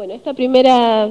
[0.00, 1.10] Bueno, esta primera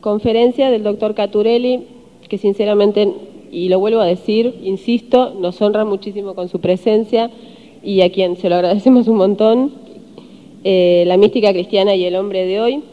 [0.00, 1.88] conferencia del doctor Caturelli,
[2.28, 3.12] que sinceramente,
[3.50, 7.28] y lo vuelvo a decir, insisto, nos honra muchísimo con su presencia
[7.82, 9.72] y a quien se lo agradecemos un montón,
[10.62, 12.84] eh, La mística cristiana y el hombre de hoy,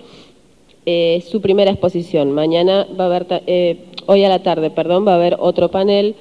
[0.87, 2.31] eh, su primera exposición.
[2.31, 3.77] Mañana va a haber, eh,
[4.07, 6.15] hoy a la tarde, perdón, va a haber otro panel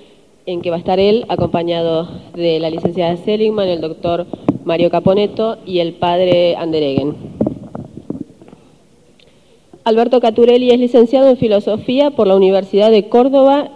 [0.44, 4.26] en que va a estar él acompañado de la licenciada Seligman, el doctor
[4.66, 7.35] Mario Caponeto y el padre Andereguen.
[9.86, 13.70] Alberto Caturelli es licenciado en Filosofía por la Universidad de Córdoba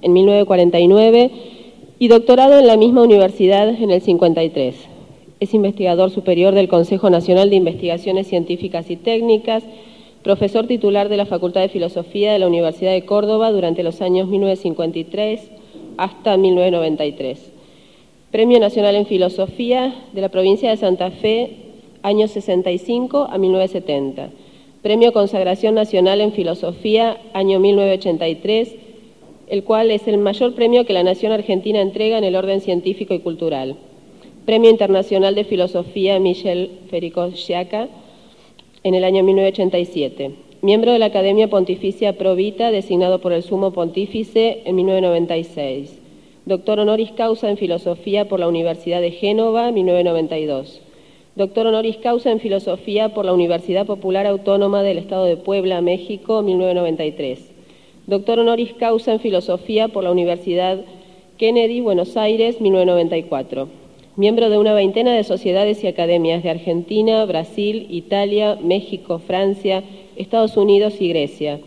[0.00, 1.30] en 1949
[1.98, 4.74] y doctorado en la misma universidad en el 53.
[5.40, 9.62] Es investigador superior del Consejo Nacional de Investigaciones Científicas y Técnicas,
[10.22, 14.28] profesor titular de la Facultad de Filosofía de la Universidad de Córdoba durante los años
[14.28, 15.50] 1953
[15.98, 17.52] hasta 1993.
[18.30, 21.56] Premio Nacional en Filosofía de la provincia de Santa Fe,
[22.02, 24.30] años 65 a 1970.
[24.82, 28.74] Premio Consagración Nacional en Filosofía, año 1983,
[29.46, 33.14] el cual es el mayor premio que la Nación Argentina entrega en el orden científico
[33.14, 33.76] y cultural.
[34.44, 37.88] Premio Internacional de Filosofía Michel Federico Sciacca
[38.82, 40.32] en el año 1987.
[40.62, 46.02] Miembro de la Academia Pontificia Provita, designado por el Sumo Pontífice en 1996
[46.44, 50.80] doctor honoris causa en Filosofía por la Universidad de Génova, 1992.
[51.34, 56.42] Doctor honoris causa en Filosofía por la Universidad Popular Autónoma del Estado de Puebla, México,
[56.42, 57.50] 1993.
[58.06, 60.84] Doctor honoris causa en Filosofía por la Universidad
[61.38, 63.68] Kennedy, Buenos Aires, 1994.
[64.16, 69.82] Miembro de una veintena de sociedades y academias de Argentina, Brasil, Italia, México, Francia,
[70.16, 71.60] Estados Unidos y Grecia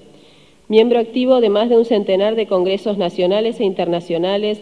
[0.68, 4.62] miembro activo de más de un centenar de congresos nacionales e internacionales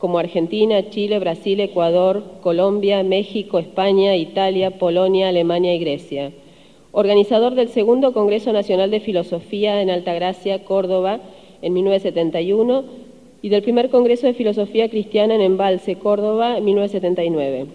[0.00, 6.32] como Argentina, Chile, Brasil, Ecuador, Colombia, México, España, Italia, Polonia, Alemania y Grecia.
[6.90, 11.20] Organizador del segundo Congreso Nacional de Filosofía en Altagracia, Córdoba,
[11.60, 12.84] en 1971,
[13.42, 17.66] y del primer Congreso de Filosofía Cristiana en Embalse, Córdoba, en 1979.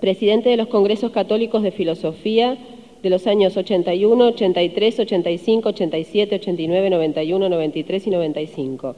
[0.00, 2.56] Presidente de los Congresos Católicos de Filosofía,
[3.02, 8.96] de los años 81, 83, 85, 87, 89, 91, 93 y 95.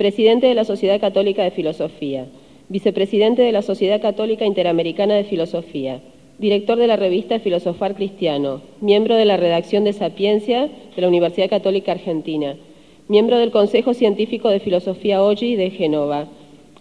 [0.00, 2.24] Presidente de la Sociedad Católica de Filosofía.
[2.70, 6.00] Vicepresidente de la Sociedad Católica Interamericana de Filosofía.
[6.38, 8.62] Director de la revista Filosofar Cristiano.
[8.80, 12.56] Miembro de la redacción de Sapiencia de la Universidad Católica Argentina.
[13.08, 16.28] Miembro del Consejo Científico de Filosofía OGI de Genova.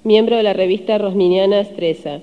[0.05, 2.21] Miembro de la revista Rosminiana Stresa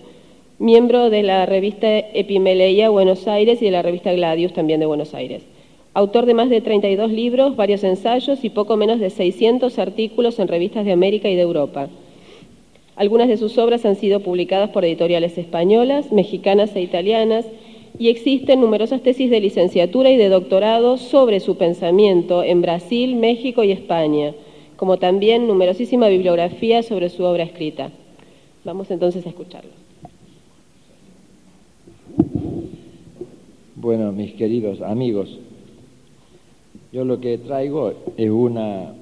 [0.58, 5.12] miembro de la revista Epimeleia Buenos Aires y de la revista Gladius también de Buenos
[5.12, 5.42] Aires.
[5.96, 10.46] Autor de más de 32 libros, varios ensayos y poco menos de 600 artículos en
[10.46, 11.88] revistas de América y de Europa.
[12.96, 17.46] Algunas de sus obras han sido publicadas por editoriales españolas, mexicanas e italianas
[17.98, 23.64] y existen numerosas tesis de licenciatura y de doctorado sobre su pensamiento en Brasil, México
[23.64, 24.34] y España,
[24.76, 27.90] como también numerosísima bibliografía sobre su obra escrita.
[28.64, 29.70] Vamos entonces a escucharlo.
[33.76, 35.38] Bueno, mis queridos amigos,
[36.96, 38.94] yo lo que traigo es una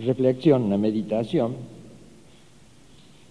[0.00, 1.54] reflexión, una meditación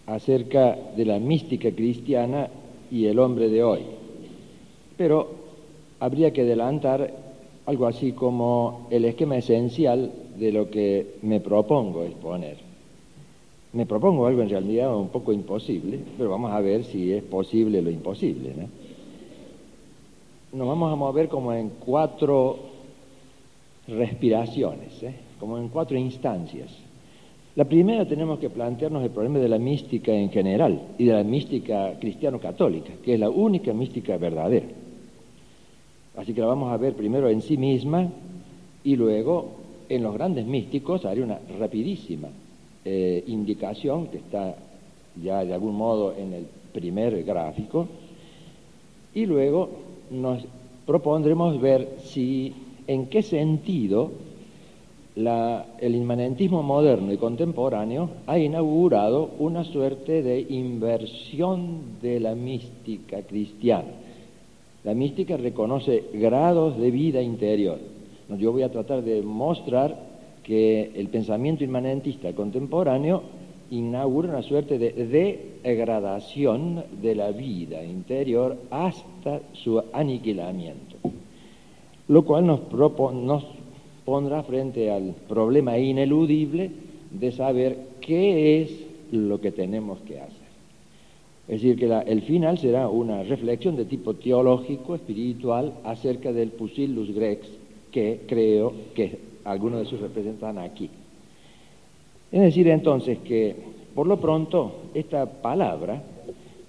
[0.08, 2.48] acerca de la mística cristiana
[2.90, 3.82] y el hombre de hoy.
[4.96, 5.28] Pero
[6.00, 7.14] habría que adelantar
[7.66, 12.56] algo así como el esquema esencial de lo que me propongo exponer.
[13.74, 17.82] Me propongo algo en realidad un poco imposible, pero vamos a ver si es posible
[17.82, 18.54] lo imposible.
[18.56, 18.70] ¿no?
[20.54, 22.69] nos vamos a mover como en cuatro
[23.90, 25.16] respiraciones, ¿eh?
[25.40, 26.76] como en cuatro instancias.
[27.56, 31.24] La primera tenemos que plantearnos el problema de la mística en general y de la
[31.24, 34.68] mística cristiano-católica, que es la única mística verdadera.
[36.16, 38.10] Así que la vamos a ver primero en sí misma
[38.84, 39.52] y luego
[39.90, 42.30] en los grandes místicos haré una rapidísima
[42.86, 44.56] eh, indicación que está
[45.22, 47.88] ya de algún modo en el primer gráfico
[49.14, 49.70] y luego
[50.12, 50.46] nos
[50.86, 52.54] propondremos ver si
[52.90, 54.12] en qué sentido
[55.16, 63.90] el inmanentismo moderno y contemporáneo ha inaugurado una suerte de inversión de la mística cristiana.
[64.84, 67.78] La mística reconoce grados de vida interior.
[68.40, 69.96] Yo voy a tratar de mostrar
[70.42, 73.22] que el pensamiento inmanentista contemporáneo
[73.70, 80.98] inaugura una suerte de degradación de la vida interior hasta su aniquilamiento,
[82.10, 82.60] lo cual nos,
[83.14, 83.46] nos
[84.04, 86.72] pondrá frente al problema ineludible
[87.12, 90.50] de saber qué es lo que tenemos que hacer.
[91.48, 97.14] Es decir, que el final será una reflexión de tipo teológico, espiritual, acerca del pusillus
[97.14, 97.48] grex
[97.92, 100.90] que creo que algunos de sus representan aquí.
[102.32, 103.56] Es decir, entonces, que
[103.96, 106.02] por lo pronto esta palabra,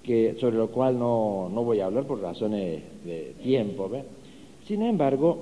[0.03, 3.89] que, sobre lo cual no, voy a hablar por razones de tiempo,
[4.71, 5.37] sin embargo,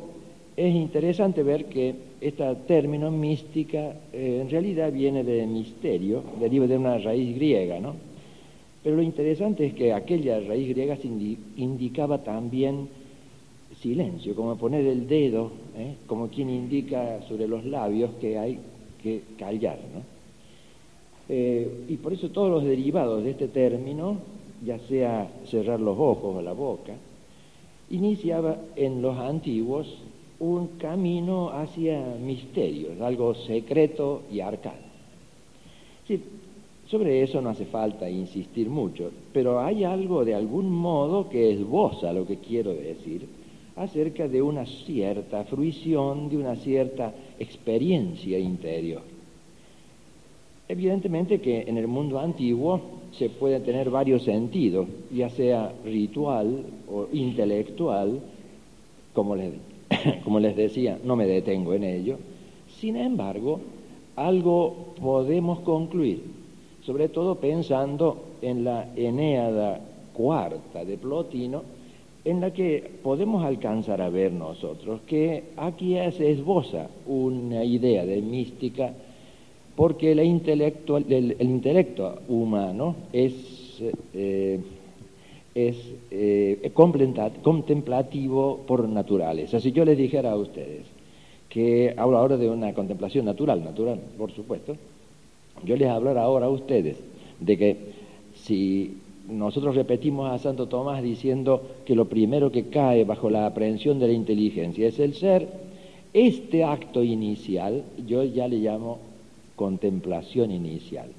[0.57, 6.75] es interesante ver que este término mística eh, en realidad viene de misterio, deriva de
[6.75, 7.93] una raíz griega, ¿no?
[8.81, 10.97] Pero lo interesante es que aquella raíz griega
[11.57, 12.89] indicaba también
[13.79, 15.93] silencio, como poner el dedo, ¿eh?
[16.07, 18.57] como quien indica sobre los labios que hay
[19.03, 19.77] que callar.
[19.93, 20.01] ¿no?
[21.29, 24.17] Eh, y por eso todos los derivados de este término,
[24.65, 26.93] ya sea cerrar los ojos o la boca,
[27.89, 29.87] iniciaba en los antiguos
[30.39, 34.89] un camino hacia misterios, algo secreto y arcano.
[36.87, 42.13] sobre eso no hace falta insistir mucho, pero hay algo de algún modo que esboza
[42.13, 43.27] lo que quiero decir
[43.75, 49.01] acerca de una cierta fruición, de una cierta experiencia interior.
[50.67, 57.07] Evidentemente que en el mundo antiguo se puede tener varios sentidos, ya sea ritual o
[57.11, 58.21] intelectual,
[59.13, 59.51] como les,
[60.23, 62.17] como les decía, no me detengo en ello.
[62.79, 63.59] Sin embargo,
[64.15, 66.23] algo podemos concluir,
[66.83, 69.81] sobre todo pensando en la Eneada
[70.13, 71.63] cuarta de Plotino,
[72.23, 78.21] en la que podemos alcanzar a ver nosotros que aquí se esboza una idea de
[78.21, 78.93] mística
[79.79, 83.81] porque el, el, intelecto humano es,
[84.13, 84.59] eh,
[85.55, 85.77] es
[86.11, 89.61] eh, contemplativo por naturaleza.
[89.61, 90.85] Si yo les dijera a ustedes
[91.47, 94.75] que hablo ahora de una contemplación natural, natural, por supuesto,
[95.63, 96.97] yo les hablaré ahora a ustedes
[97.39, 97.77] de que
[98.35, 98.97] si
[99.29, 104.07] nosotros repetimos a Santo Tomás diciendo que lo primero que cae bajo la aprehensión de
[104.07, 105.47] la inteligencia es el ser,
[106.11, 109.07] este acto inicial yo ya le llamo
[109.59, 111.09] contemplación inicial,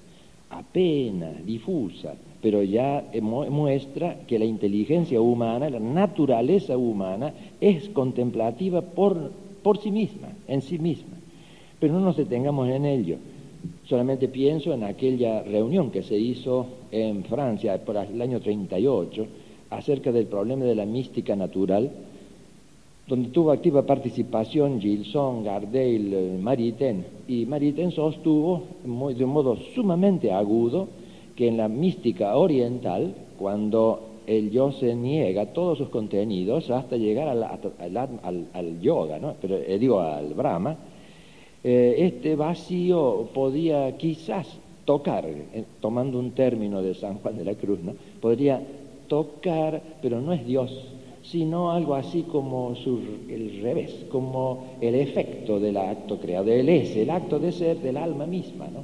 [0.48, 9.31] apenas difusa, pero ya muestra que la inteligencia humana, la naturaleza humana, es contemplativa por,
[9.62, 11.19] por sí misma, en sí misma.
[11.78, 13.19] Pero no nos detengamos en ello.
[13.84, 19.26] Solamente pienso en aquella reunión que se hizo en Francia por el año 38
[19.69, 21.90] acerca del problema de la mística natural,
[23.10, 30.86] donde tuvo activa participación Gilson, Gardel, Maritain, y Maritain sostuvo de un modo sumamente agudo
[31.34, 37.26] que en la mística oriental, cuando el yo se niega todos sus contenidos hasta llegar
[37.26, 39.34] al, yoga, ¿no?
[39.42, 40.76] pero eh, digo al Brahma,
[41.64, 47.54] eh, este vacío podía quizás tocar, eh, tomando un término de San Juan de la
[47.56, 47.94] Cruz, ¿no?
[48.20, 48.62] podría
[49.08, 50.70] tocar, pero no es Dios,
[51.30, 52.74] sino algo así como
[53.28, 57.96] el revés, como el efecto del acto creado, él es el acto de ser del
[57.96, 58.66] alma misma.
[58.66, 58.82] ¿no?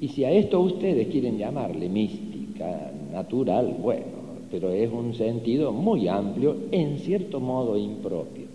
[0.00, 4.04] Y si a esto ustedes quieren llamarle mística, natural, bueno,
[4.50, 8.52] pero es un sentido muy amplio, en cierto modo impropio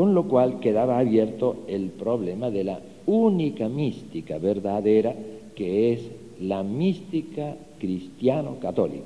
[0.00, 5.14] con lo cual quedaba abierto el problema de la única mística verdadera
[5.54, 6.10] que es
[6.40, 9.04] la mística cristiano-católica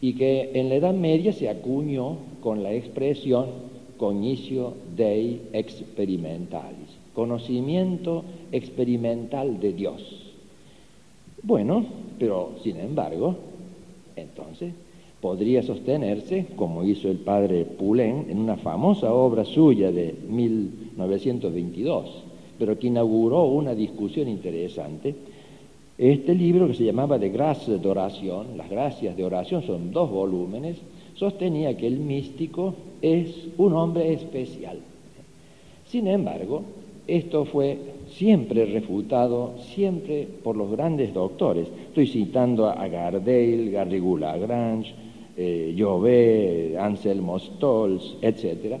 [0.00, 3.46] y que en la Edad Media se acuñó con la expresión
[3.96, 10.32] cognicio dei experimentalis, conocimiento experimental de Dios.
[11.42, 11.84] Bueno,
[12.18, 13.36] pero sin embargo,
[14.16, 14.72] entonces
[15.20, 22.24] podría sostenerse, como hizo el padre Poulain en una famosa obra suya de 1922,
[22.58, 25.14] pero que inauguró una discusión interesante.
[25.98, 30.10] Este libro, que se llamaba De Gracia de Oración, las gracias de oración, son dos
[30.10, 30.78] volúmenes,
[31.20, 34.78] sostenía que el místico es un hombre especial.
[35.84, 36.62] Sin embargo,
[37.06, 37.76] esto fue
[38.08, 41.68] siempre refutado, siempre por los grandes doctores.
[41.88, 44.94] Estoy citando a Gardel, Garrigou Lagrange,
[45.36, 48.80] eh, Anselmo Stolz, etc.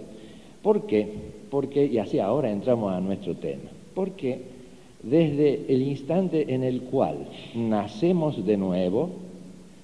[0.62, 1.06] ¿Por qué?
[1.50, 4.40] Porque, y así ahora entramos a nuestro tema, porque
[5.02, 7.18] desde el instante en el cual
[7.54, 9.10] nacemos de nuevo,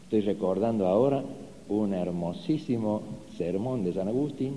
[0.04, 1.22] estoy recordando ahora
[1.68, 3.02] un hermosísimo
[3.36, 4.54] sermón de San Agustín,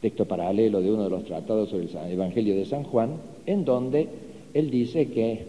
[0.00, 4.08] texto paralelo de uno de los tratados sobre el Evangelio de San Juan, en donde
[4.54, 5.46] él dice que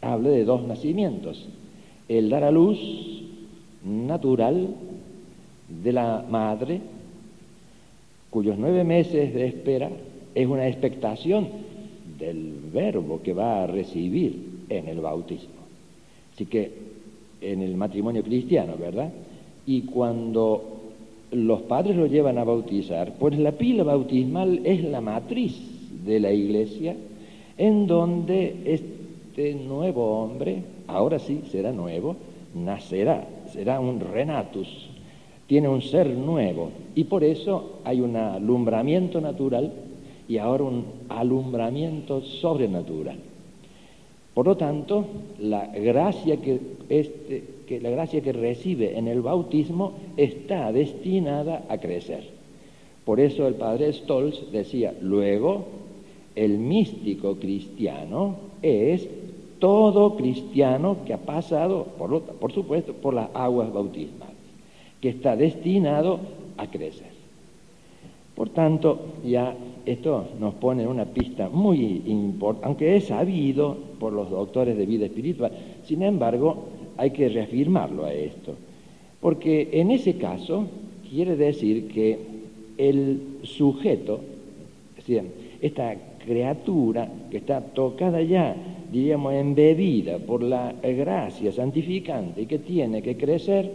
[0.00, 1.46] habla de dos nacimientos,
[2.08, 2.78] el dar a luz
[3.84, 4.68] natural
[5.82, 6.80] de la madre,
[8.30, 9.90] cuyos nueve meses de espera
[10.34, 11.48] es una expectación
[12.18, 15.54] del verbo que va a recibir en el bautismo.
[16.34, 16.72] Así que
[17.40, 19.12] en el matrimonio cristiano, ¿verdad?
[19.66, 20.80] Y cuando
[21.30, 25.56] los padres lo llevan a bautizar, pues la pila bautismal es la matriz
[26.04, 26.96] de la iglesia
[27.56, 32.16] en donde este nuevo hombre, ahora sí será nuevo,
[32.54, 34.88] nacerá, será un renatus,
[35.46, 39.72] tiene un ser nuevo y por eso hay un alumbramiento natural
[40.28, 43.18] y ahora un alumbramiento sobrenatural.
[44.32, 45.06] Por lo tanto,
[45.38, 51.78] la gracia que, este, que, la gracia que recibe en el bautismo está destinada a
[51.78, 52.24] crecer.
[53.04, 55.66] Por eso el padre Stolz decía, luego,
[56.34, 59.08] el místico cristiano es
[59.58, 64.34] todo cristiano que ha pasado, por, supuesto, por las aguas bautismales,
[65.00, 66.20] que está destinado
[66.56, 67.14] a crecer.
[68.34, 69.54] Por tanto, ya
[69.86, 74.86] esto nos pone en una pista muy importante, aunque es sabido por los doctores de
[74.86, 75.52] vida espiritual,
[75.84, 76.64] sin embargo,
[76.96, 78.54] hay que reafirmarlo a esto,
[79.20, 80.66] porque en ese caso
[81.08, 82.18] quiere decir que
[82.76, 84.20] el sujeto,
[84.96, 85.22] es
[85.60, 88.56] esta criatura que está tocada ya,
[88.90, 93.70] diríamos, embebida por la gracia santificante y que tiene que crecer,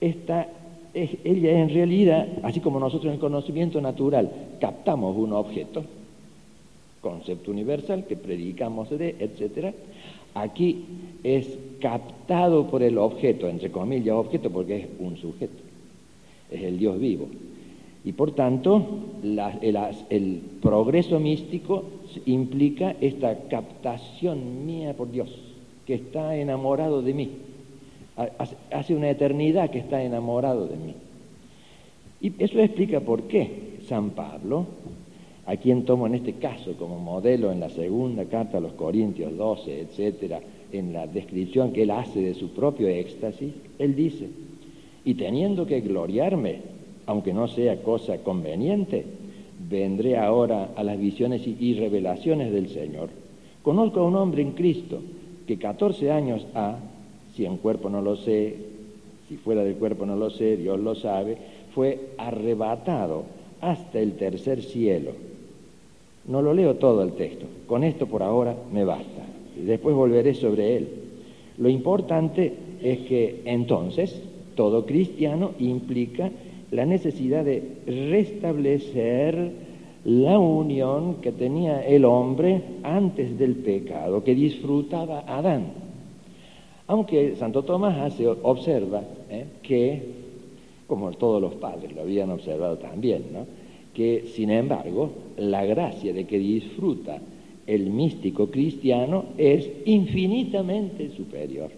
[0.00, 0.48] está
[0.94, 4.30] ella en realidad, así como nosotros en el conocimiento natural
[4.60, 5.84] captamos un objeto,
[7.02, 9.74] concepto universal que predicamos de, etc.,
[10.40, 10.84] aquí
[11.22, 15.62] es captado por el objeto, entre comillas objeto, porque es un sujeto,
[16.50, 17.28] es el Dios vivo.
[18.04, 18.84] Y por tanto,
[19.22, 19.78] el,
[20.10, 21.84] el progreso místico
[22.24, 25.28] implica esta captación mía por Dios,
[25.86, 27.30] que está enamorado de mí
[28.70, 30.94] hace una eternidad que está enamorado de mí.
[32.20, 34.66] Y eso explica por qué San Pablo,
[35.46, 39.36] a quien tomo en este caso como modelo en la segunda carta a los Corintios
[39.36, 40.40] 12, etcétera,
[40.72, 44.28] en la descripción que él hace de su propio éxtasis, él dice,
[45.04, 46.60] y teniendo que gloriarme,
[47.06, 49.04] aunque no sea cosa conveniente,
[49.70, 53.10] vendré ahora a las visiones y revelaciones del Señor.
[53.62, 55.00] Conozco a un hombre en Cristo
[55.46, 56.76] que 14 años ha
[57.36, 58.56] si en cuerpo no lo sé,
[59.28, 61.36] si fuera del cuerpo no lo sé, Dios lo sabe,
[61.74, 63.24] fue arrebatado
[63.60, 65.12] hasta el tercer cielo.
[66.28, 69.22] No lo leo todo el texto, con esto por ahora me basta,
[69.56, 70.88] después volveré sobre él.
[71.58, 72.52] Lo importante
[72.82, 74.22] es que entonces
[74.54, 76.30] todo cristiano implica
[76.70, 77.62] la necesidad de
[78.10, 79.52] restablecer
[80.04, 85.66] la unión que tenía el hombre antes del pecado, que disfrutaba Adán.
[86.86, 89.46] Aunque Santo Tomás hace, observa ¿eh?
[89.62, 90.02] que,
[90.86, 93.24] como todos los padres lo habían observado también,
[93.96, 97.18] que sin embargo la gracia de que disfruta
[97.66, 101.70] el místico cristiano es infinitamente superior.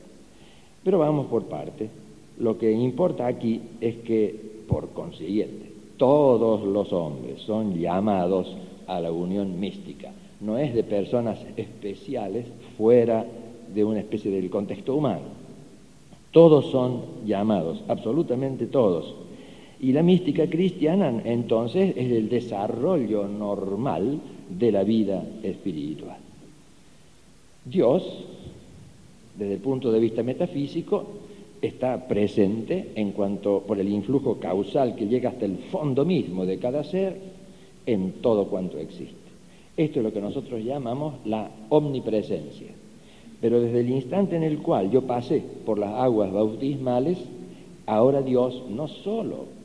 [0.82, 1.88] Pero vamos por parte.
[2.40, 4.34] Lo que importa aquí es que,
[4.66, 8.56] por consiguiente, todos los hombres son llamados
[8.88, 10.10] a la unión mística.
[10.40, 12.46] No es de personas especiales
[12.76, 13.24] fuera
[13.72, 15.38] de una especie del contexto humano.
[16.32, 19.14] Todos son llamados, absolutamente todos.
[19.80, 26.18] Y la mística cristiana entonces es el desarrollo normal de la vida espiritual.
[27.64, 28.02] Dios,
[29.36, 31.06] desde el punto de vista metafísico,
[31.62, 36.58] está presente en cuanto por el influjo causal que llega hasta el fondo mismo de
[36.58, 37.16] cada ser
[37.86, 39.16] en todo cuanto existe.
[39.76, 42.68] Esto es lo que nosotros llamamos la omnipresencia.
[43.40, 47.18] Pero desde el instante en el cual yo pasé por las aguas bautismales,
[47.86, 49.57] ahora Dios no solo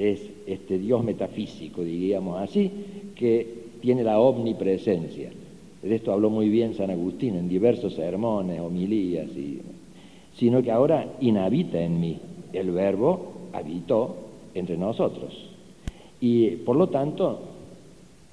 [0.00, 2.70] es este Dios metafísico, diríamos así,
[3.14, 3.46] que
[3.82, 5.30] tiene la omnipresencia.
[5.82, 9.28] De esto habló muy bien San Agustín en diversos sermones, homilías,
[10.34, 12.18] sino que ahora inhabita en mí.
[12.54, 14.16] El verbo habitó
[14.54, 15.50] entre nosotros.
[16.18, 17.40] Y por lo tanto,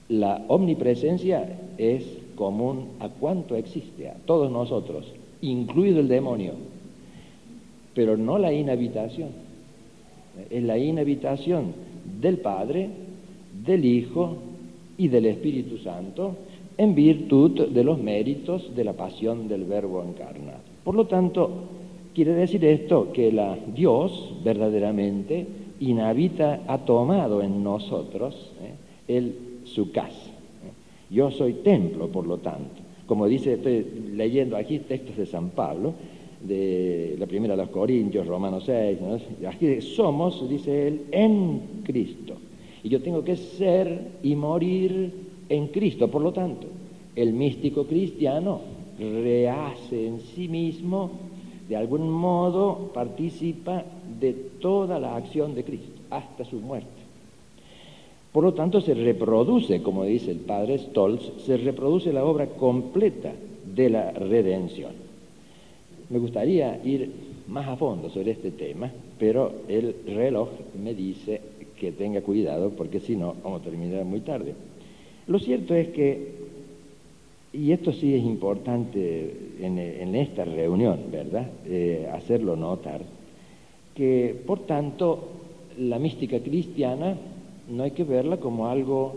[0.07, 2.05] la omnipresencia es
[2.35, 6.53] común a cuanto existe, a todos nosotros, incluido el demonio,
[7.93, 9.46] pero no la inhabitación.
[10.49, 11.73] Es la inhabitación
[12.19, 12.89] del Padre,
[13.65, 14.37] del Hijo
[14.97, 16.35] y del Espíritu Santo
[16.77, 20.59] en virtud de los méritos de la pasión del Verbo encarnado.
[20.83, 21.49] Por lo tanto,
[22.13, 25.45] quiere decir esto que la Dios verdaderamente
[25.79, 28.73] inhabita, ha tomado en nosotros ¿eh?
[29.07, 30.31] el, su casa.
[31.09, 32.81] Yo soy templo, por lo tanto.
[33.05, 35.93] Como dice, estoy leyendo aquí textos de San Pablo,
[36.41, 38.99] de la primera de los Corintios, Romanos 6,
[39.47, 42.35] aquí somos, dice él, en Cristo.
[42.83, 45.11] Y yo tengo que ser y morir
[45.49, 46.09] en Cristo.
[46.09, 46.67] Por lo tanto,
[47.15, 48.61] el místico cristiano
[48.99, 51.11] rehace en sí mismo,
[51.67, 53.83] de algún modo participa
[54.19, 56.87] de toda la acción de Cristo, hasta su muerte.
[58.31, 63.33] Por lo tanto, se reproduce, como dice el padre Stolz, se reproduce la obra completa
[63.65, 65.06] de la redención.
[66.09, 67.11] Me gustaría ir
[67.47, 70.49] más a fondo sobre este tema, pero el reloj
[70.81, 71.41] me dice
[71.77, 74.53] que tenga cuidado porque si no vamos a terminar muy tarde.
[75.27, 76.31] Lo cierto es que,
[77.51, 81.49] y esto sí es importante en, esta reunión, ¿verdad?
[81.65, 83.01] Eh, hacerlo notar,
[83.93, 85.27] que por tanto
[85.77, 87.17] la mística cristiana
[87.69, 89.13] no hay que verla como algo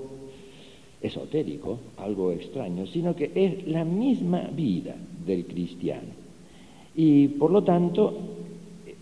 [1.01, 6.20] esotérico, algo extraño, sino que es la misma vida del cristiano.
[6.95, 8.15] Y por lo tanto,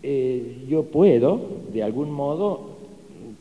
[0.03, 1.41] eh, yo puedo,
[1.73, 2.61] de algún modo,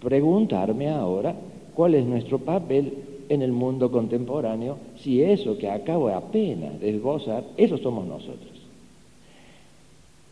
[0.01, 1.35] preguntarme ahora
[1.73, 2.93] cuál es nuestro papel
[3.29, 8.51] en el mundo contemporáneo si eso que acabo apenas de esbozar, eso somos nosotros.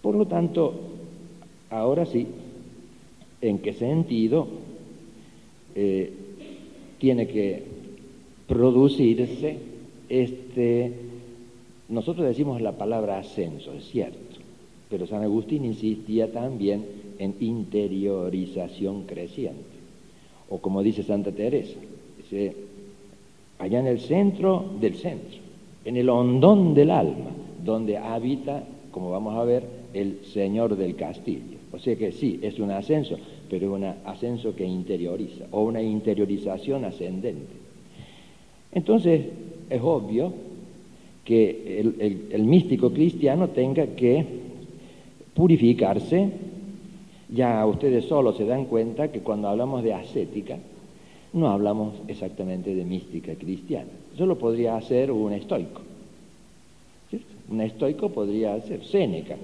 [0.02, 0.74] Por lo tanto,
[1.70, 2.28] ahora sí,
[3.42, 4.48] ¿en qué sentido
[5.76, 6.14] eh,
[7.00, 7.64] tiene que
[8.48, 9.58] producirse
[10.10, 10.94] este,
[11.90, 14.40] nosotros decimos la palabra ascenso, es cierto,
[14.90, 16.86] pero San Agustín insistía también
[17.20, 19.64] en interiorización creciente,
[20.50, 21.78] o como dice Santa Teresa,
[23.60, 25.40] allá en el centro del centro,
[25.86, 27.32] en el hondón del alma,
[27.64, 29.64] donde habita, como vamos a ver,
[29.94, 31.58] el Señor del castillo.
[31.72, 33.18] O sea que sí, es un ascenso,
[33.50, 37.54] pero un ascenso que interioriza, o una interiorización ascendente.
[38.72, 39.26] Entonces,
[39.70, 40.34] es obvio
[41.26, 41.82] que
[42.32, 44.24] el, místico cristiano tenga que
[45.34, 46.30] purificarse.
[47.30, 50.58] Ya ustedes solos se dan cuenta que cuando hablamos de ascética,
[51.34, 53.90] no hablamos exactamente de mística cristiana.
[54.14, 55.82] Eso lo podría hacer un estoico.
[57.50, 59.36] Un estoico podría ser Séneca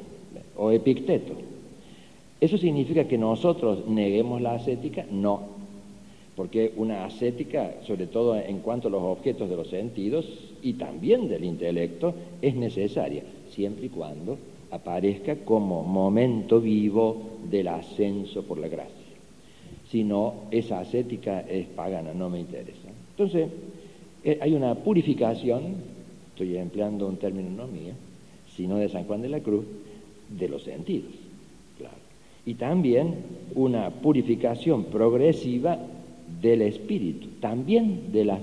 [0.58, 1.34] o Epicteto.
[2.40, 5.06] ¿Eso significa que nosotros neguemos la ascética?
[5.12, 5.42] No,
[6.36, 11.28] porque una ascética, sobre todo en cuanto a los objetos de los sentidos y también
[11.28, 14.38] del intelecto, es necesaria, siempre y cuando
[14.72, 18.96] aparezca como momento vivo del ascenso por la gracia.
[19.90, 22.88] Si no, esa ascética es pagana, no me interesa.
[23.12, 23.50] Entonces,
[24.24, 25.76] eh, hay una purificación,
[26.30, 27.94] estoy empleando un término no mío,
[28.56, 29.66] sino de San Juan de la Cruz,
[30.30, 31.12] de los sentidos
[32.46, 33.16] y también
[33.56, 35.78] una purificación progresiva
[36.42, 38.42] del espíritu, también de, las,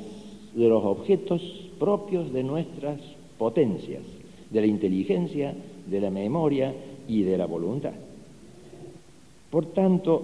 [0.54, 3.00] de los objetos propios de nuestras
[3.38, 4.02] potencias,
[4.50, 5.54] de la inteligencia,
[5.86, 6.74] de la memoria
[7.06, 7.92] y de la voluntad.
[9.50, 10.22] Por tanto,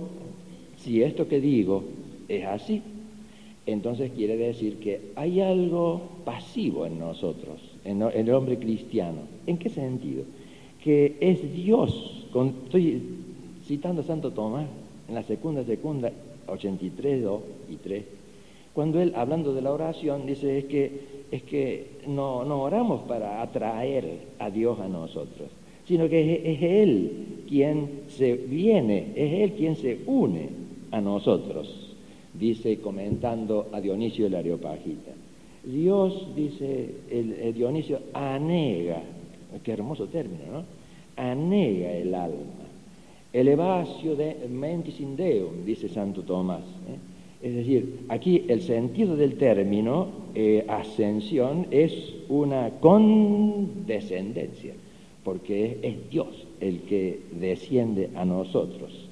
[0.78, 1.84] si esto que digo
[2.28, 2.82] es así,
[3.66, 9.20] entonces quiere decir que hay algo pasivo en nosotros, en el hombre cristiano.
[9.46, 10.24] ¿En qué sentido?
[10.82, 12.26] Que es Dios,
[12.64, 13.02] estoy
[13.66, 14.66] citando a Santo Tomás
[15.08, 16.12] en la segunda, segunda,
[16.46, 17.40] 83, 2
[17.70, 18.04] y 3,
[18.74, 23.42] cuando él, hablando de la oración, dice es que, es que no, no oramos para
[23.42, 25.48] atraer a Dios a nosotros,
[25.84, 30.48] sino que es, Él quien se viene, es Él quien se une
[30.92, 31.96] a nosotros,
[32.32, 35.10] dice comentando a Dionisio el Areopagita.
[35.64, 36.94] Dios, dice
[37.52, 39.02] Dionisio, anega,
[39.64, 40.64] qué hermoso término, ¿no?
[41.16, 42.64] Anega el alma
[43.32, 46.62] elevatio de mentis in Deum, dice Santo Tomás.
[46.86, 47.13] ¿eh?
[47.44, 51.92] Es decir, aquí el sentido del término eh, ascensión es
[52.30, 54.72] una condescendencia,
[55.22, 59.10] porque es, Dios el que desciende a nosotros.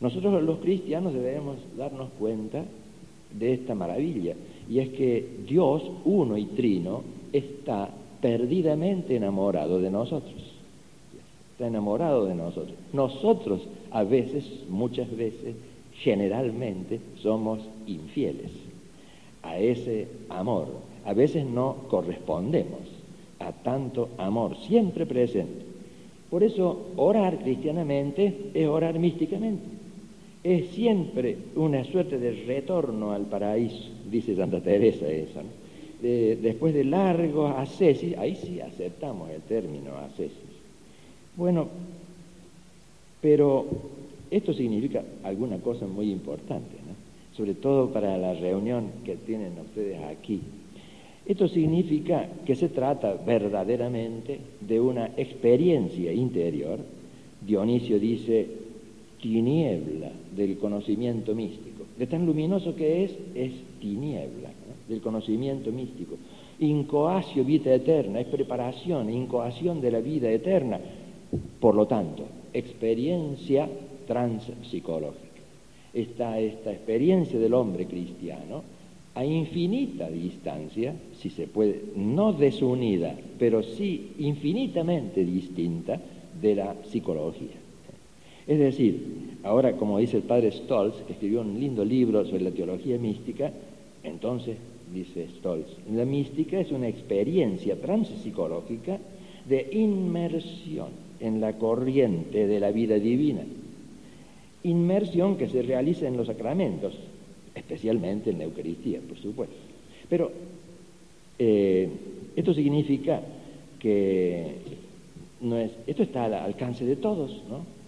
[0.00, 2.64] Nosotros los cristianos debemos darnos cuenta
[3.36, 4.36] de esta maravilla,
[4.70, 7.90] y es que Dios, uno y trino, está
[8.20, 10.58] perdidamente enamorado de nosotros
[11.58, 12.76] está enamorado de nosotros.
[12.92, 15.56] Nosotros a veces, muchas veces,
[15.98, 18.50] generalmente somos infieles
[19.42, 20.68] a ese amor.
[21.04, 22.80] A veces no correspondemos
[23.38, 25.66] a tanto amor siempre presente.
[26.30, 29.64] Por eso orar cristianamente es orar místicamente.
[30.44, 35.40] Es siempre una suerte de retorno al paraíso, dice Santa Teresa eso.
[36.00, 40.48] después de largos ascesis, ahí sí aceptamos el término ascesis
[41.38, 41.68] bueno,
[43.20, 43.64] pero
[44.30, 46.76] esto significa alguna cosa muy importante,
[47.36, 50.40] sobre todo para la reunión que tienen ustedes aquí.
[51.26, 56.78] Esto significa que se trata verdaderamente de una experiencia interior.
[57.46, 58.46] Dionisio dice
[59.20, 61.84] tiniebla del conocimiento místico.
[61.98, 64.50] De tan luminoso que es, es tiniebla
[64.88, 66.16] del conocimiento místico.
[66.60, 70.80] Incoacio vita eterna, es preparación, incoación de la vida eterna.
[71.60, 73.68] Por lo tanto, experiencia
[74.08, 75.28] transpsicológica.
[75.94, 78.62] Está esta experiencia del hombre cristiano
[79.14, 86.00] a infinita distancia, si se puede, no desunida, pero sí infinitamente distinta
[86.40, 87.56] de la psicología.
[88.46, 92.50] Es decir, ahora como dice el padre Stolz, que escribió un lindo libro sobre la
[92.50, 93.52] teología mística,
[94.04, 94.56] entonces,
[94.94, 98.98] dice Stolz, la mística es una experiencia transpsicológica
[99.48, 100.88] de inmersión
[101.20, 103.42] en la corriente de la vida divina.
[104.64, 106.94] Inmersión que se realiza en los sacramentos,
[107.54, 109.56] especialmente en la Eucaristía, por supuesto.
[110.08, 110.30] Pero
[111.38, 111.88] eh,
[112.34, 113.20] esto significa
[113.78, 114.56] que
[115.40, 117.78] no es, esto está al alcance de todos, ¿no?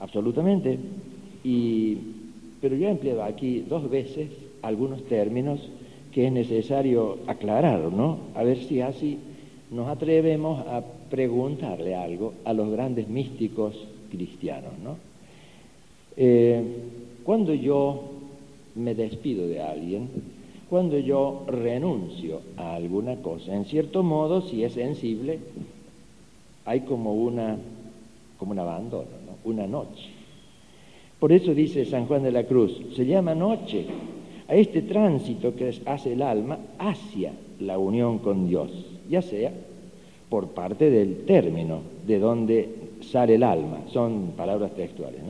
[0.00, 0.78] absolutamente.
[1.44, 1.96] Y,
[2.60, 4.30] pero yo he empleado aquí dos veces
[4.62, 5.60] algunos términos
[6.12, 8.18] que es necesario aclarar, ¿no?
[8.34, 9.18] A ver si así
[9.70, 13.76] nos atrevemos a preguntarle algo a los grandes místicos
[14.10, 14.96] cristianos, ¿no?
[16.16, 16.62] Eh,
[17.24, 18.02] cuando yo
[18.74, 20.08] me despido de alguien,
[20.70, 25.38] cuando yo renuncio a alguna cosa, en cierto modo, si es sensible,
[26.64, 27.56] hay como una
[28.38, 29.06] como un abandono,
[29.44, 30.10] una noche.
[31.18, 33.86] Por eso dice San Juan de la Cruz, se llama noche
[34.48, 38.70] a este tránsito que hace el alma hacia la unión con Dios,
[39.08, 39.52] ya sea
[40.28, 42.68] por parte del término de donde
[43.00, 45.20] sale el alma, son palabras textuales.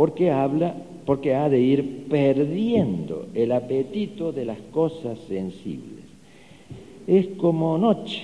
[0.00, 6.06] Porque habla, porque ha de ir perdiendo el apetito de las cosas sensibles.
[7.06, 8.22] Es como noche,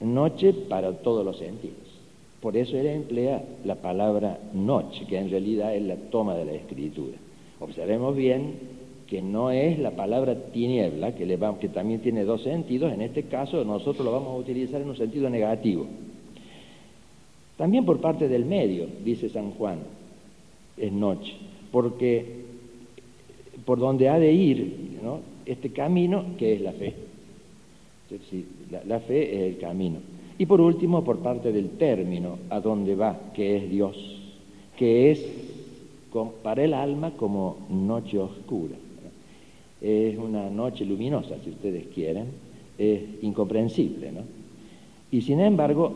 [0.00, 1.76] noche para todos los sentidos.
[2.40, 6.54] Por eso él emplea la palabra noche, que en realidad es la toma de la
[6.54, 7.16] escritura.
[7.60, 8.54] Observemos bien
[9.06, 11.28] que no es la palabra tiniebla, que,
[11.60, 14.96] que también tiene dos sentidos, en este caso nosotros lo vamos a utilizar en un
[14.96, 15.86] sentido negativo.
[17.56, 19.78] También por parte del medio, dice San Juan,
[20.80, 21.34] es noche,
[21.70, 22.44] porque
[23.64, 24.88] por donde ha de ir
[25.44, 26.94] este camino, que es la fe.
[28.86, 29.98] la fe es el camino.
[30.38, 33.96] Y por último, por parte del término, a dónde va, que es Dios,
[34.76, 35.26] que es
[36.42, 38.76] para el alma como noche oscura.
[39.80, 42.26] Es una noche luminosa, si ustedes quieren,
[42.76, 44.12] es incomprensible.
[44.12, 44.20] ¿no?
[45.10, 45.92] Y sin embargo,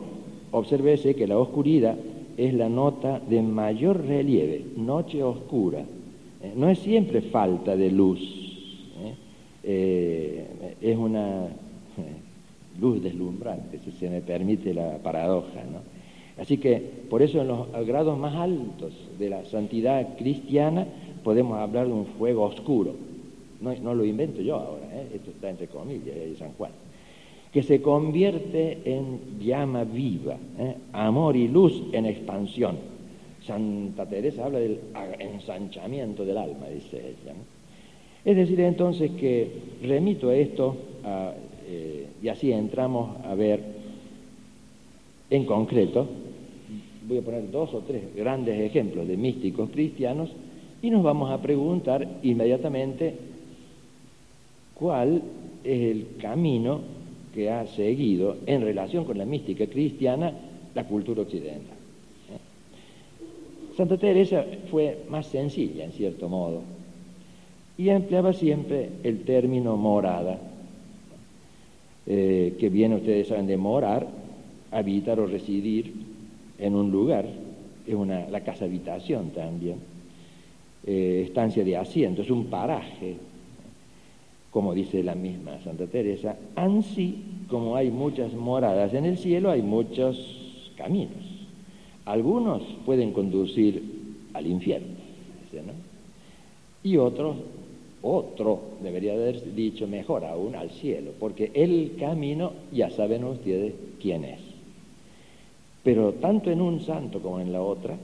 [0.51, 1.95] obsérvese que la oscuridad
[2.37, 5.79] es la nota de mayor relieve, noche oscura.
[5.79, 8.19] Eh, no es siempre falta de luz,
[9.01, 9.13] ¿eh?
[9.63, 11.47] Eh, es una
[12.79, 15.63] luz deslumbrante, si se me permite la paradoja.
[15.71, 15.79] ¿no?
[16.41, 20.85] Así que por eso en los grados más altos de la santidad cristiana
[21.23, 22.93] podemos hablar de un fuego oscuro.
[23.61, 26.71] No, lo invento yo ahora, esto está entre comillas de San Juan.
[27.53, 30.75] Que se convierte en llama viva, ¿eh?
[30.91, 32.77] amor y luz en expansión.
[33.45, 34.79] Santa Teresa habla del
[35.19, 37.33] ensanchamiento del alma, dice ella.
[38.25, 39.51] Es decir, entonces que
[39.83, 40.75] remito a esto
[41.67, 43.59] eh, y así entramos a ver
[45.29, 46.07] en concreto,
[47.07, 50.31] voy a poner dos o tres grandes ejemplos de místicos cristianos
[50.81, 53.15] y nos vamos a preguntar inmediatamente
[54.75, 55.21] cuál
[55.63, 56.81] es el camino
[57.33, 60.33] que ha seguido en relación con la mística cristiana
[60.73, 61.77] la cultura occidental.
[62.29, 63.75] ¿Eh?
[63.75, 66.61] Santa Teresa fue más sencilla, en cierto modo,
[67.77, 70.39] y empleaba siempre el término morada
[72.05, 74.07] eh, que viene, ustedes saben, de morar,
[74.71, 75.93] habitar o residir
[76.59, 77.25] en un lugar,
[77.87, 79.77] es una, la casa habitación también,
[80.85, 83.15] eh, estancia de asiento, es un paraje,
[84.53, 89.63] como dice la misma Santa Teresa, así como hay muchas moradas en el cielo, hay
[89.63, 91.23] muchos caminos.
[92.05, 93.81] Algunos pueden conducir
[94.33, 94.93] al infierno,
[96.83, 97.37] y otros
[98.05, 104.25] otro, debería haber dicho mejor aún, al cielo, porque el camino ya saben ustedes quién
[104.25, 104.41] es.
[105.83, 107.95] Pero tanto en un santo como en la otra,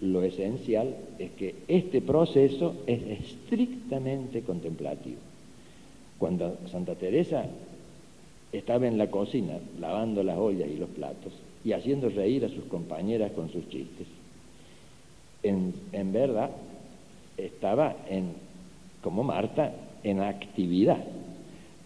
[0.00, 5.18] lo esencial es que este proceso es estrictamente contemplativo.
[6.24, 7.44] Cuando Santa Teresa
[8.50, 12.64] estaba en la cocina lavando las ollas y los platos y haciendo reír a sus
[12.64, 14.06] compañeras con sus chistes,
[15.42, 15.74] en,
[16.14, 16.48] verdad
[17.36, 18.32] estaba en
[19.02, 19.70] como Marta,
[20.02, 21.04] en actividad.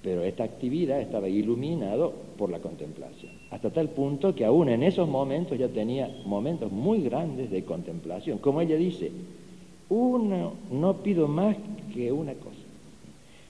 [0.04, 3.32] Pero esta actividad estaba iluminado por la contemplación.
[3.50, 8.38] Hasta tal punto que aún en esos momentos ya tenía momentos muy grandes de contemplación.
[8.38, 9.10] Como ella dice,
[9.88, 11.56] uno, no pido más
[11.92, 12.47] que una cosa.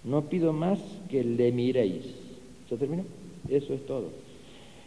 [0.05, 0.79] No pido más
[1.11, 2.05] que le miréis.
[2.69, 3.05] ¿Se terminó?
[3.49, 4.07] Eso es todo.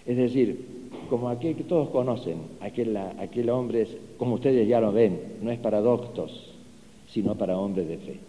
[0.06, 0.66] Es decir,
[1.10, 5.52] como aquel que todos conocen, aquel, aquel hombre, es, como ustedes ya lo ven, no
[5.52, 6.54] es para doctos,
[7.08, 8.20] sino para hombres de fe.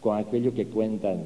[0.00, 1.24] Con aquello que cuentan,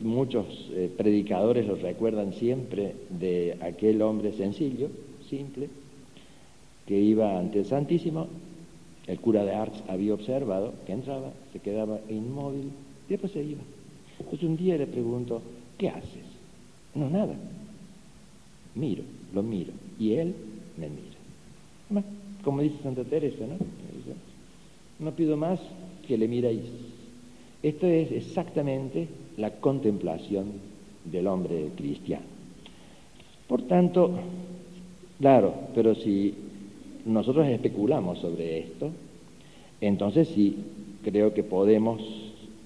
[0.00, 4.88] muchos eh, predicadores lo recuerdan siempre de aquel hombre sencillo,
[5.28, 5.68] simple,
[6.86, 8.28] que iba ante el Santísimo,
[9.06, 12.70] el cura de Arts había observado que entraba, se quedaba inmóvil
[13.08, 13.60] y después se iba.
[14.18, 15.42] Entonces un día le pregunto,
[15.76, 16.24] ¿qué haces?
[16.94, 17.34] No, nada.
[18.74, 19.02] Miro,
[19.34, 19.72] lo miro.
[19.98, 20.34] Y él
[20.76, 22.06] me mira.
[22.44, 23.56] como dice Santa Teresa, ¿no?
[24.98, 25.60] No pido más
[26.06, 26.64] que le miréis.
[27.62, 30.52] Esto es exactamente la contemplación
[31.04, 32.24] del hombre cristiano.
[33.46, 34.10] Por tanto,
[35.20, 36.34] claro, pero si
[37.04, 38.90] nosotros especulamos sobre esto,
[39.80, 40.56] entonces sí,
[41.02, 42.00] creo que podemos,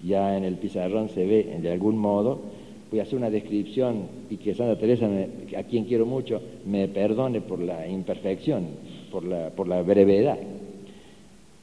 [0.02, 2.40] ya en el pizarrón se ve de algún modo,
[2.90, 5.08] voy a hacer una descripción y que Santa Teresa,
[5.56, 8.66] a quien quiero mucho, me perdone por la imperfección,
[9.10, 10.38] por la, por la brevedad.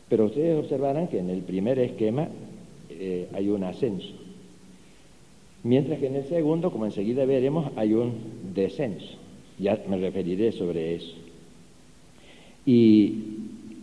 [0.10, 2.28] Pero ustedes observarán que en el primer esquema
[2.89, 4.13] eh, hay un ascenso,
[5.63, 8.13] mientras que en el segundo, como enseguida veremos, hay un
[8.56, 9.17] descenso.
[9.60, 11.13] Ya me referiré sobre eso.
[12.65, 13.13] Y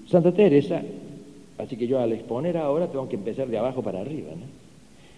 [0.06, 0.82] Santa Teresa,
[1.58, 4.46] así que yo al exponer ahora tengo que empezar de abajo para arriba, ¿no?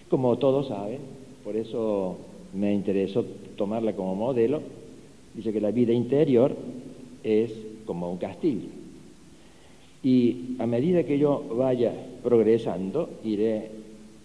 [0.09, 0.99] Como todos saben,
[1.43, 2.17] por eso
[2.53, 3.23] me interesó
[3.55, 4.61] tomarla como modelo.
[5.33, 6.55] Dice que la vida interior
[7.23, 7.53] es
[7.85, 8.69] como un castillo.
[10.01, 13.69] Y a medida que yo vaya progresando, iré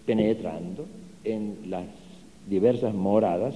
[0.05, 0.85] penetrando
[1.23, 1.85] en las
[2.47, 3.55] diversas moradas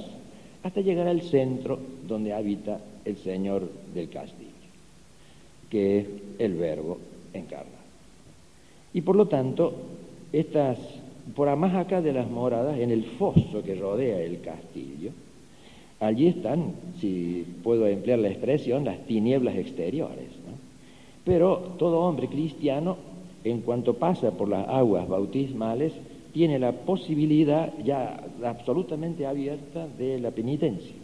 [0.64, 4.50] hasta llegar al centro donde habita el Señor del castillo,
[5.70, 6.08] que es
[6.40, 6.98] el Verbo
[7.34, 7.79] encarnado.
[9.00, 9.72] Y por lo tanto,
[10.34, 10.78] estas
[11.34, 15.12] por más acá de las moradas, en el foso que rodea el castillo,
[16.02, 20.28] allí están, si puedo emplear la expresión, las tinieblas exteriores.
[21.24, 22.98] Pero todo hombre cristiano,
[23.46, 25.94] en cuanto pasa por las aguas bautismales,
[26.34, 30.96] tiene la posibilidad ya absolutamente abierta de la penitencia.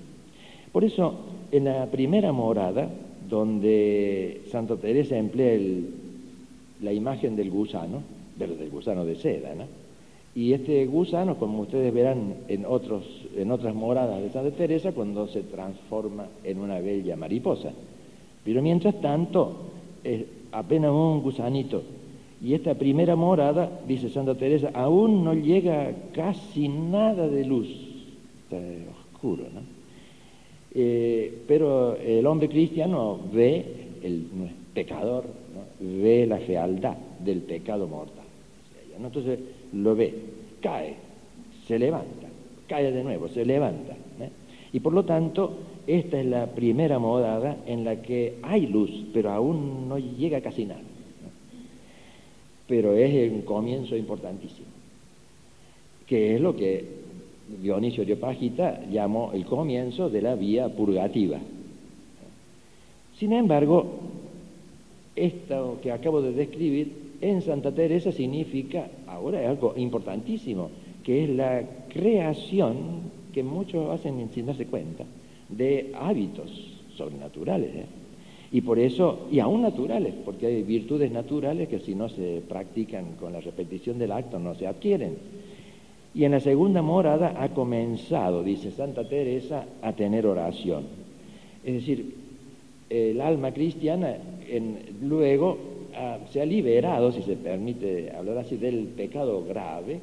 [0.73, 1.13] Por eso,
[1.49, 2.89] en la primera morada,
[3.29, 5.57] donde Santa Teresa emplea
[6.81, 8.01] la imagen del gusano,
[8.37, 9.65] del gusano de seda, ¿no?
[10.35, 13.05] Y este gusano, como ustedes verán en, otros,
[13.37, 17.71] en otras moradas de Santa Teresa, cuando se transforma en una bella mariposa.
[18.43, 19.55] Pero mientras tanto,
[20.03, 21.83] es apenas un gusanito.
[22.43, 27.69] Y esta primera morada, dice Santa Teresa, aún no llega casi nada de luz.
[28.43, 28.57] Está
[29.13, 29.61] oscuro, ¿no?
[30.77, 34.27] Eh, pero el hombre cristiano ve, el
[34.73, 35.23] pecador,
[35.79, 38.25] ve la fealdad del pecado mortal.
[38.97, 39.39] Entonces,
[39.73, 40.13] lo ve,
[40.61, 40.95] cae,
[41.67, 42.27] se levanta,
[42.67, 43.93] cae de nuevo, se levanta.
[43.93, 44.29] ¿eh?
[44.71, 45.53] Y por lo tanto,
[45.87, 50.65] esta es la primera modada en la que hay luz, pero aún no llega casi
[50.65, 50.81] nada.
[52.67, 54.67] Pero es un comienzo importantísimo,
[56.07, 56.83] que es lo que
[57.61, 61.37] Dionisio Areopagita llamó el comienzo de la vía purgativa.
[63.19, 63.85] Sin embargo,
[65.15, 70.69] esto que acabo de describir en Santa Teresa significa, ahora es algo importantísimo,
[71.03, 75.05] que es la creación, que muchos hacen sin darse cuenta,
[75.49, 77.75] de hábitos sobrenaturales.
[77.75, 77.85] ¿eh?
[78.51, 83.13] Y por eso, y aún naturales, porque hay virtudes naturales que si no se practican
[83.19, 85.17] con la repetición del acto no se adquieren.
[86.13, 90.85] Y en la segunda morada ha comenzado, dice Santa Teresa, a tener oración.
[91.63, 92.24] Es decir,
[92.89, 94.17] el alma cristiana
[95.01, 95.57] luego
[96.31, 99.99] se ha liberado, si se permite hablar así, del pecado grave,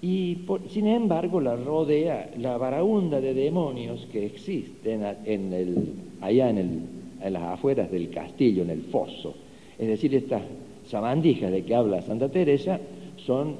[0.00, 0.38] y
[0.68, 6.80] sin embargo la rodea la varaunda de demonios que existen en el, allá en, el,
[7.22, 9.34] en las afueras del castillo, en el foso.
[9.78, 10.42] Es decir, estas
[10.86, 12.80] sabandijas de que habla Santa Teresa
[13.16, 13.56] son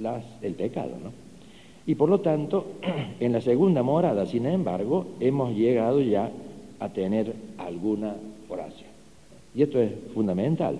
[0.00, 1.26] las, el pecado, ¿no?
[1.86, 2.66] Y por lo tanto,
[3.20, 6.30] en la segunda morada, sin embargo, hemos llegado ya
[6.80, 8.16] a tener alguna
[8.48, 8.90] oración.
[9.54, 10.78] Y esto es fundamental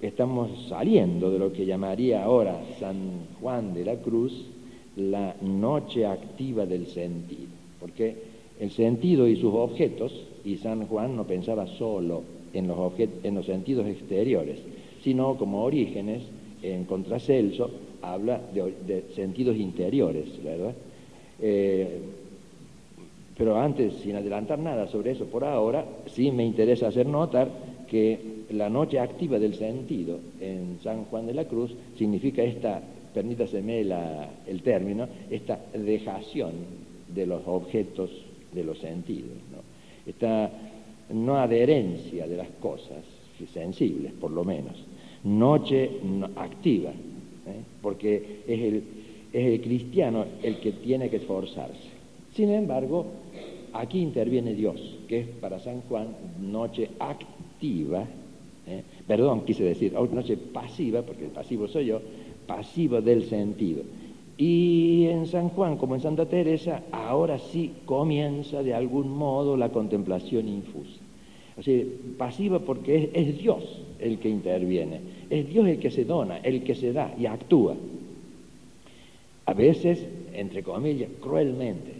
[0.00, 2.96] estamos saliendo de lo que llamaría ahora San
[3.40, 4.44] Juan de la Cruz
[4.96, 7.48] la noche activa del sentido,
[7.80, 8.16] porque
[8.58, 10.12] el sentido y sus objetos,
[10.44, 12.22] y San Juan no pensaba solo
[12.54, 14.58] en los, en los sentidos exteriores,
[15.02, 16.22] sino como orígenes,
[16.62, 20.74] en Contracelso, habla de, sentidos interiores, ¿verdad?
[21.42, 22.00] Eh,
[23.36, 27.48] pero antes, sin adelantar nada sobre eso por ahora, sí me interesa hacer notar
[27.88, 32.80] que la noche activa del sentido en San Juan de la Cruz significa esta,
[33.12, 36.52] permítaseme el término, esta dejación
[37.08, 38.10] de los objetos
[38.52, 39.32] de los sentidos.
[40.06, 40.50] Esta
[41.10, 43.04] no adherencia de las cosas,
[43.52, 44.76] sensibles por lo menos,
[45.24, 45.90] noche
[46.36, 47.60] activa, ¿eh?
[47.82, 48.82] porque es el,
[49.32, 51.96] es el cristiano el que tiene que esforzarse.
[52.34, 53.06] Sin embargo,
[53.80, 56.08] aquí interviene Dios, que es para San Juan
[56.40, 58.04] noche activa,
[58.66, 58.82] ¿eh?
[59.06, 62.00] perdón, quise decir noche pasiva, porque el pasivo soy yo,
[62.46, 63.82] pasivo del sentido.
[64.38, 69.70] Y en San Juan, como en Santa Teresa, ahora sí comienza de algún modo la
[69.70, 71.00] contemplación infusa.
[71.58, 71.82] O sea,
[72.18, 76.74] pasiva porque es, Dios el que interviene, es Dios el que se dona, el que
[76.74, 77.74] se da y actúa.
[79.46, 81.95] A veces, entre comillas, cruelmente.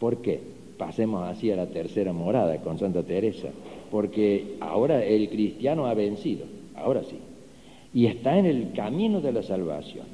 [0.00, 0.40] ¿Por qué?
[0.78, 3.50] Pasemos así a la tercera morada con Santa Teresa,
[3.90, 7.18] porque ahora el cristiano ha vencido, ahora sí,
[7.92, 10.06] y está en el camino de la salvación.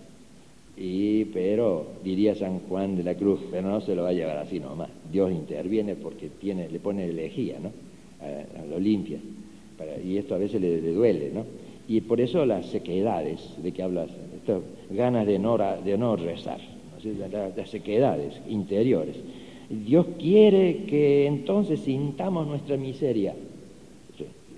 [0.76, 4.36] Y, pero, diría San Juan de la Cruz, pero no se lo va a llevar
[4.36, 4.90] así nomás.
[5.10, 7.70] Dios interviene porque tiene, le pone elegía, ¿no?
[8.20, 9.18] A, lo limpia.
[10.04, 11.44] y esto a veces le, duele, ¿no?
[11.88, 14.10] Y por eso las sequedades de que hablas,
[14.90, 16.60] ganas de no, de no rezar,
[17.56, 19.16] las, sequedades interiores.
[19.68, 23.34] Dios quiere que entonces sintamos nuestra miseria.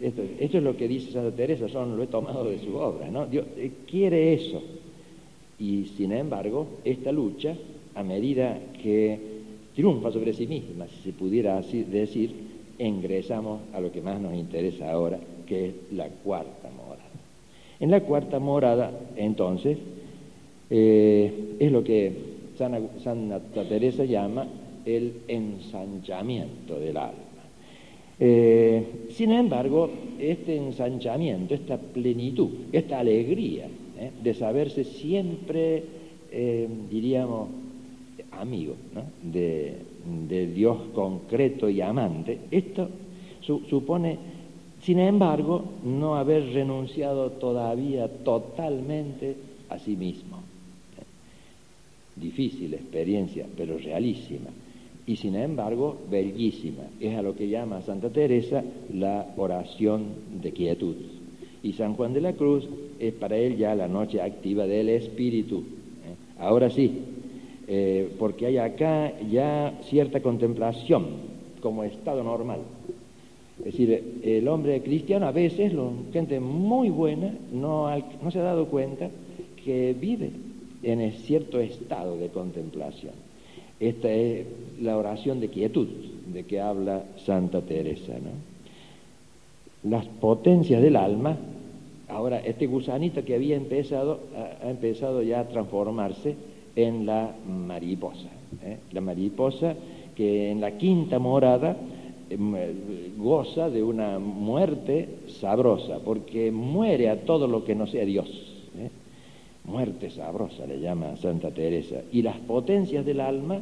[0.00, 3.26] Esto, es lo que dice Santa Teresa, son, lo he tomado de su obra, ¿no?
[3.26, 4.62] Dios eh, quiere eso
[5.58, 7.56] y sin embargo, esta lucha,
[7.94, 9.18] a medida que
[9.74, 12.32] triunfa sobre sí misma, si se pudiera así decir,
[12.78, 17.02] ingresamos a lo que más nos interesa ahora, que es la cuarta morada.
[17.80, 19.78] En la cuarta morada, entonces,
[20.70, 22.12] eh, es lo que
[22.56, 24.46] Santa Teresa llama
[24.96, 27.28] el ensanchamiento del alma.
[28.20, 33.66] Eh, sin embargo, este ensanchamiento, esta plenitud, esta alegría
[33.98, 34.10] ¿eh?
[34.22, 35.84] de saberse siempre,
[36.32, 37.48] eh, diríamos,
[38.32, 38.74] amigo
[39.22, 39.76] de,
[40.54, 42.88] Dios concreto y amante, esto
[43.68, 44.18] supone,
[44.80, 49.36] sin embargo, no haber renunciado todavía totalmente
[49.68, 50.40] a sí mismo.
[52.16, 54.50] Difícil experiencia, pero realísima.
[55.08, 56.82] Y sin embargo, bellísima.
[57.00, 60.04] Es a lo que llama Santa Teresa la oración
[60.42, 60.96] de quietud.
[61.62, 62.68] Y San Juan de la Cruz
[63.00, 65.60] es para él ya la noche activa del espíritu.
[65.60, 66.14] ¿eh?
[66.38, 66.92] Ahora sí,
[67.66, 71.06] eh, porque hay acá ya cierta contemplación
[71.62, 72.60] como estado normal.
[73.60, 75.72] Es decir, el hombre cristiano a veces,
[76.12, 77.88] gente muy buena, no,
[78.22, 79.08] no se ha dado cuenta
[79.64, 80.32] que vive
[80.82, 83.27] en cierto estado de contemplación.
[83.80, 84.46] Esta es
[84.80, 85.88] la oración de quietud
[86.32, 88.14] de que habla Santa Teresa.
[88.14, 89.90] ¿no?
[89.90, 91.36] Las potencias del alma
[92.08, 94.20] Ahora, este gusanito que había empezado,
[94.62, 96.34] ha, empezado ya a transformarse
[96.74, 98.28] en la mariposa.
[98.64, 98.78] ¿eh?
[98.92, 99.74] La mariposa
[100.16, 101.76] que en la quinta morada
[102.30, 102.54] em,
[103.18, 105.08] goza de una muerte
[105.40, 108.47] sabrosa, porque muere a todo lo que no sea Dios.
[109.68, 111.96] Muerte sabrosa le llama Santa Teresa.
[112.10, 113.60] Y las potencias del alma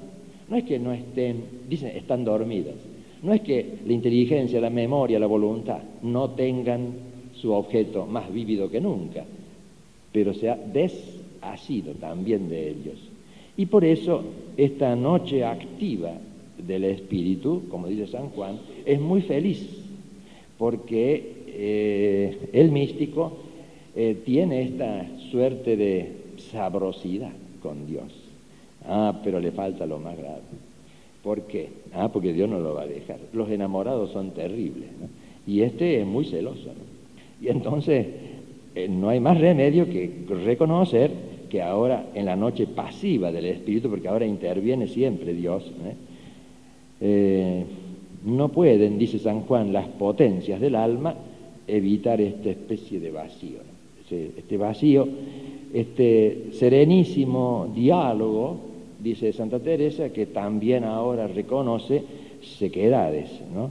[0.48, 2.76] no es que no estén, dicen, están dormidas.
[3.22, 6.92] No es que la inteligencia, la memoria, la voluntad no tengan
[7.34, 9.24] su objeto más vívido que nunca,
[10.12, 12.98] pero se ha desasido también de ellos.
[13.56, 14.22] Y por eso
[14.56, 16.12] esta noche activa
[16.58, 19.66] del espíritu, como dice San Juan, es muy feliz,
[20.56, 23.32] porque eh, el místico
[23.94, 26.12] eh, tiene esta suerte de
[26.50, 28.12] sabrosidad con Dios.
[28.86, 30.42] Ah, pero le falta lo más grave.
[31.22, 31.70] ¿Por qué?
[31.92, 33.18] Ah, porque Dios no lo va a dejar.
[33.32, 34.88] Los enamorados son terribles,
[35.46, 36.70] Y este es muy celoso.
[37.40, 38.06] Y entonces
[38.74, 41.10] eh, no hay más remedio que reconocer
[41.50, 45.94] que ahora en la noche pasiva del Espíritu, porque ahora interviene siempre Dios, ¿eh?
[47.00, 47.64] Eh,
[48.24, 51.14] no pueden, dice San Juan, las potencias del alma
[51.66, 53.58] evitar esta especie de vacío.
[54.10, 55.06] Este vacío,
[55.72, 58.56] este serenísimo diálogo,
[59.00, 62.02] dice Santa Teresa, que también ahora reconoce
[62.40, 63.70] sequedades, ¿no?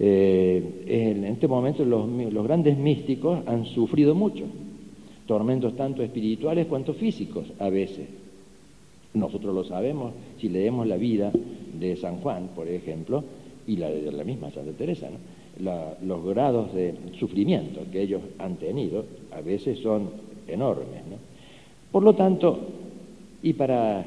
[0.00, 4.44] Eh, en este momento los, grandes místicos han sufrido mucho,
[5.26, 8.08] tormentos tanto espirituales cuanto físicos a veces.
[9.14, 11.32] Nosotros lo sabemos si leemos la vida
[11.78, 13.24] de San Juan, por ejemplo,
[13.66, 15.08] y la de la misma Santa Teresa,
[15.60, 20.10] los grados de sufrimiento que ellos han tenido a veces son
[20.46, 21.02] enormes.
[21.90, 22.58] Por lo tanto,
[23.42, 24.04] y para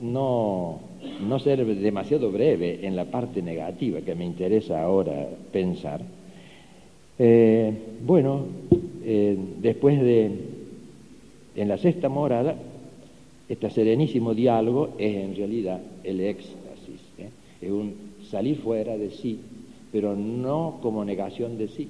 [0.00, 0.80] no
[1.20, 6.00] no ser demasiado breve en la parte negativa que me interesa ahora pensar,
[7.18, 7.72] eh,
[8.04, 8.44] bueno,
[9.04, 10.30] eh, después de,
[11.54, 12.56] en la sexta morada,
[13.48, 17.30] este serenísimo diálogo es en realidad el éxtasis, ¿eh?
[17.60, 17.94] es un
[18.28, 19.40] salir fuera de sí,
[19.92, 21.88] pero no como negación de sí,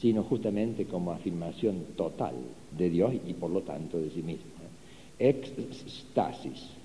[0.00, 2.34] sino justamente como afirmación total
[2.76, 4.46] de Dios y por lo tanto de sí mismo.
[5.18, 5.42] ¿eh?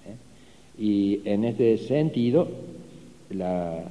[0.06, 0.16] ¿eh?
[0.78, 2.48] Y en este sentido,
[3.30, 3.84] la,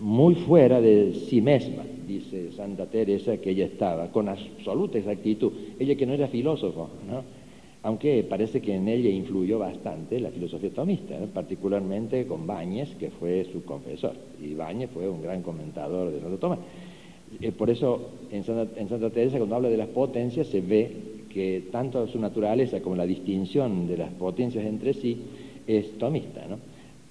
[0.00, 5.52] muy fuera de sí misma, dice Santa Teresa que ella estaba, con absoluta exactitud.
[5.78, 7.40] Ella que no era filósofo, ¿no?
[7.82, 13.46] aunque parece que en ella influyó bastante la filosofía tomista, particularmente con Báñez, que fue
[13.50, 14.14] su confesor.
[14.42, 16.58] Y Báñez fue un gran comentador de Santo Tomás.
[17.40, 20.90] Eh, por eso en Santa, Teresa cuando habla de las potencias se ve
[21.32, 25.16] que tanto su naturaleza como la distinción de las potencias entre sí
[25.66, 26.44] es tomista.
[26.48, 26.58] ¿no?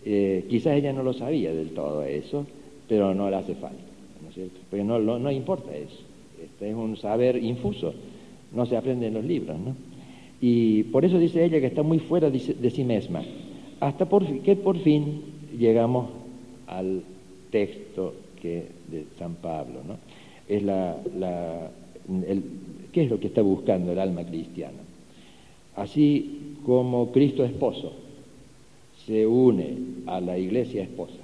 [0.06, 2.46] Eh, quizás ella no lo sabía del todo eso,
[2.88, 3.78] pero no le hace falta,
[4.22, 4.60] ¿no es cierto?
[4.70, 6.04] Porque no, importa eso.
[6.44, 7.94] Este es un saber infuso,
[8.54, 9.76] no se aprende en los libros, ¿no?
[10.42, 13.24] Y por eso dice ella que está muy fuera de, sí misma,
[13.82, 15.22] hasta por, que por fin
[15.58, 16.08] llegamos
[16.66, 17.04] al
[17.52, 19.98] texto que, de San Pablo, ¿no?
[20.50, 21.72] Es la, la,
[22.28, 22.44] el,
[22.92, 24.80] ¿Qué es lo que está buscando el alma cristiana?
[25.76, 27.94] Así como Cristo esposo
[29.06, 29.78] se une
[30.08, 31.20] a la iglesia esposa,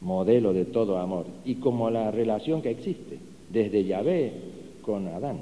[0.00, 3.18] modelo de todo amor, y como la relación que existe
[3.50, 4.32] desde Yahvé
[4.82, 5.38] con Adán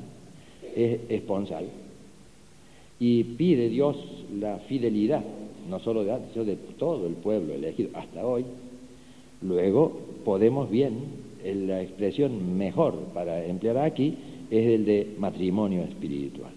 [0.77, 1.67] es esponsal,
[3.01, 3.97] y pide Dios
[4.39, 5.25] la fidelidad,
[5.69, 8.45] no solo de Adán, sino de todo el pueblo elegido hasta hoy,
[9.43, 14.17] luego podemos bien, la expresión mejor para emplear aquí
[14.51, 16.53] es el de matrimonio espiritual.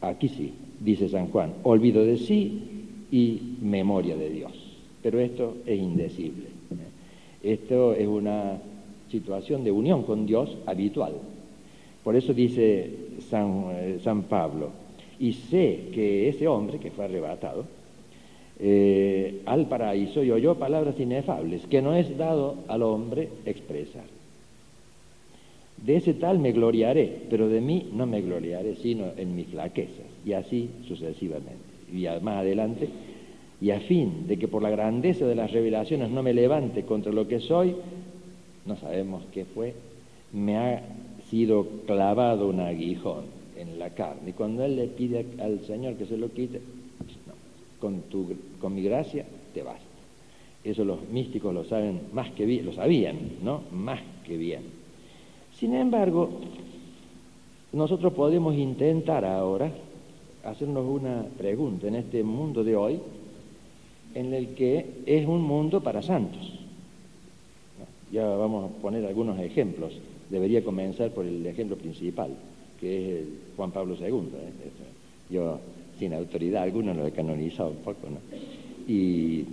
[0.00, 2.62] Aquí sí, dice San Juan, olvido de sí
[3.10, 4.52] y memoria de Dios.
[5.02, 6.46] Pero esto es indecible.
[7.42, 8.58] Esto es una
[9.10, 11.12] situación de unión con Dios habitual.
[12.04, 12.90] Por eso dice
[13.28, 14.70] San, eh, San Pablo,
[15.18, 17.64] y sé que ese hombre que fue arrebatado
[18.60, 24.04] eh, al paraíso y oyó palabras inefables que no es dado al hombre expresar.
[25.84, 30.06] De ese tal me gloriaré, pero de mí no me gloriaré, sino en mis flaquezas,
[30.26, 31.54] y así sucesivamente.
[31.92, 32.88] Y más adelante,
[33.60, 37.12] y a fin de que por la grandeza de las revelaciones no me levante contra
[37.12, 37.76] lo que soy,
[38.66, 39.74] no sabemos qué fue,
[40.32, 40.82] me ha
[41.30, 43.24] sido clavado un aguijón
[43.56, 44.30] en la carne.
[44.30, 46.60] Y cuando él le pide al Señor que se lo quite,
[47.80, 49.24] con, tu, con mi gracia
[49.54, 49.84] te basta.
[50.64, 53.62] Eso los místicos lo saben más que bien, lo sabían, ¿no?
[53.72, 54.62] Más que bien.
[55.54, 56.30] Sin embargo,
[57.72, 59.70] nosotros podemos intentar ahora
[60.44, 63.00] hacernos una pregunta en este mundo de hoy,
[64.14, 66.58] en el que es un mundo para santos.
[68.10, 69.92] Ya vamos a poner algunos ejemplos.
[70.30, 72.30] Debería comenzar por el ejemplo principal,
[72.80, 73.26] que es
[73.56, 74.06] Juan Pablo II.
[74.06, 74.52] ¿eh?
[75.30, 75.58] Yo,
[75.98, 78.08] sin autoridad alguna, lo he canonizado un poco.
[78.08, 78.18] ¿no?
[78.92, 79.44] Y,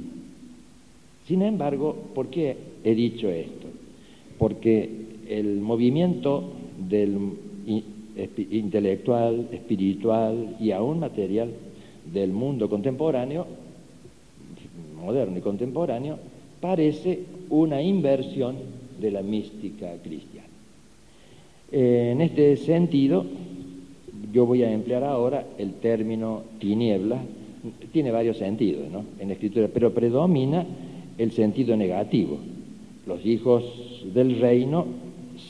[1.27, 3.67] sin embargo, ¿por qué he dicho esto?
[4.37, 4.89] Porque
[5.27, 6.51] el movimiento
[8.51, 11.51] intelectual, espiritual y aún material
[12.13, 13.47] del mundo contemporáneo
[15.05, 16.17] moderno y contemporáneo,
[16.59, 17.19] parece
[17.49, 18.55] una inversión
[18.99, 20.47] de la mística cristiana.
[21.71, 23.25] En este sentido,
[24.36, 27.21] yo voy a emplear ahora el término tiniebla,
[27.93, 29.05] tiene varios sentidos ¿no?
[29.17, 30.65] en la escritura, pero predomina
[31.17, 32.38] el sentido negativo.
[33.07, 33.63] Los hijos
[34.13, 34.88] del reino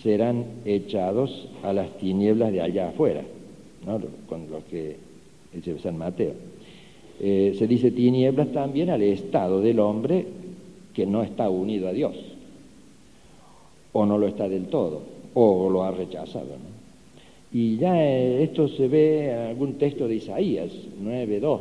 [0.03, 3.23] serán echados a las tinieblas de allá afuera,
[3.87, 3.99] ¿no?
[4.29, 4.97] con lo que
[5.51, 6.33] dice San Mateo.
[7.19, 10.27] Eh, se dice tinieblas también al estado del hombre
[10.93, 12.15] que no está unido a Dios,
[13.93, 15.01] o no lo está del todo,
[15.33, 16.74] o lo ha rechazado.
[17.55, 21.59] Y ya eh, esto se ve en algún texto de Isaías 9.2,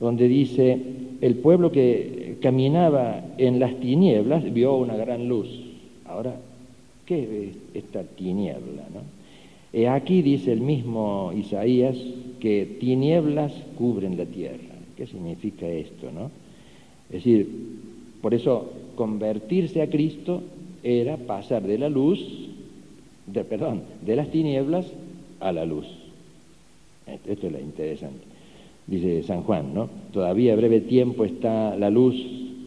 [0.00, 0.80] donde dice,
[1.20, 5.48] el pueblo que caminaba en las tinieblas vio una gran luz.
[6.06, 6.34] Ahora,
[7.04, 8.84] ¿qué es esta tiniebla?
[8.94, 9.90] No?
[9.90, 11.98] aquí dice el mismo Isaías
[12.40, 14.76] que tinieblas cubren la tierra.
[14.96, 16.10] ¿Qué significa esto?
[16.10, 16.30] No?
[17.10, 17.46] Es decir,
[18.22, 20.40] por eso convertirse a Cristo
[20.82, 22.45] era pasar de la luz,
[23.26, 24.86] de, perdón, de las tinieblas
[25.40, 25.86] a la luz.
[27.06, 28.24] Esto es lo interesante.
[28.86, 29.88] Dice San Juan, ¿no?
[30.12, 32.14] Todavía breve tiempo está la luz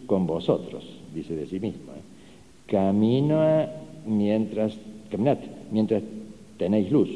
[0.06, 0.84] con vosotros,
[1.14, 1.92] dice de sí mismo.
[1.92, 2.02] ¿eh?
[2.66, 3.70] Camina
[4.06, 4.76] mientras,
[5.10, 5.38] caminad,
[5.70, 6.02] mientras
[6.58, 7.08] tenéis luz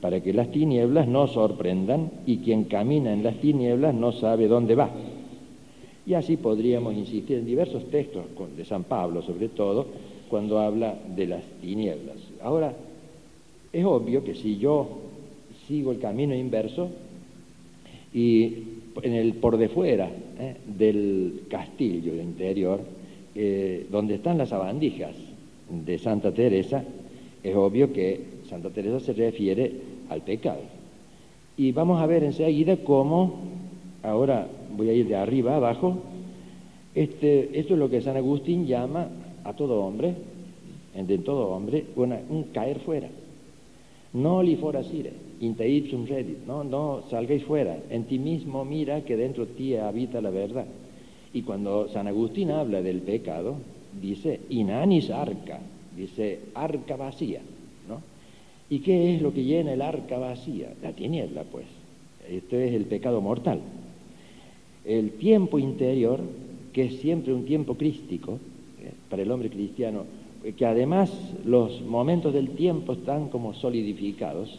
[0.00, 4.74] para que las tinieblas no sorprendan y quien camina en las tinieblas no sabe dónde
[4.74, 4.90] va.
[6.06, 8.24] Y así podríamos insistir en diversos textos
[8.56, 9.86] de San Pablo, sobre todo,
[10.28, 12.16] cuando habla de las tinieblas.
[12.42, 12.74] Ahora,
[13.72, 14.88] es obvio que si yo
[15.66, 16.90] sigo el camino inverso
[18.14, 18.54] y
[19.02, 20.08] en el por de fuera
[20.38, 20.56] ¿eh?
[20.66, 22.80] del castillo interior
[23.34, 25.14] eh, donde están las sabandijas
[25.70, 26.82] de Santa Teresa,
[27.42, 29.72] es obvio que Santa Teresa se refiere
[30.08, 30.62] al pecado.
[31.56, 33.40] Y vamos a ver enseguida cómo,
[34.02, 36.02] ahora voy a ir de arriba a abajo,
[36.94, 39.08] este, esto es lo que San Agustín llama
[39.48, 40.14] a todo hombre,
[40.94, 43.08] de todo hombre, un caer fuera.
[44.12, 49.16] No li forasire, inte ipsum redit, no, no salgáis fuera, en ti mismo mira que
[49.16, 50.66] dentro de ti habita la verdad.
[51.32, 53.56] Y cuando San Agustín habla del pecado,
[54.00, 55.60] dice inanis arca,
[55.96, 57.40] dice arca vacía,
[57.88, 58.00] ¿no?
[58.70, 60.72] ¿Y qué es lo que llena el arca vacía?
[60.82, 61.66] La tiniebla, pues.
[62.28, 63.60] Esto es el pecado mortal.
[64.84, 66.20] El tiempo interior,
[66.72, 68.38] que es siempre un tiempo crístico,
[69.08, 70.04] para el hombre cristiano,
[70.56, 71.10] que además
[71.44, 74.58] los momentos del tiempo están como solidificados,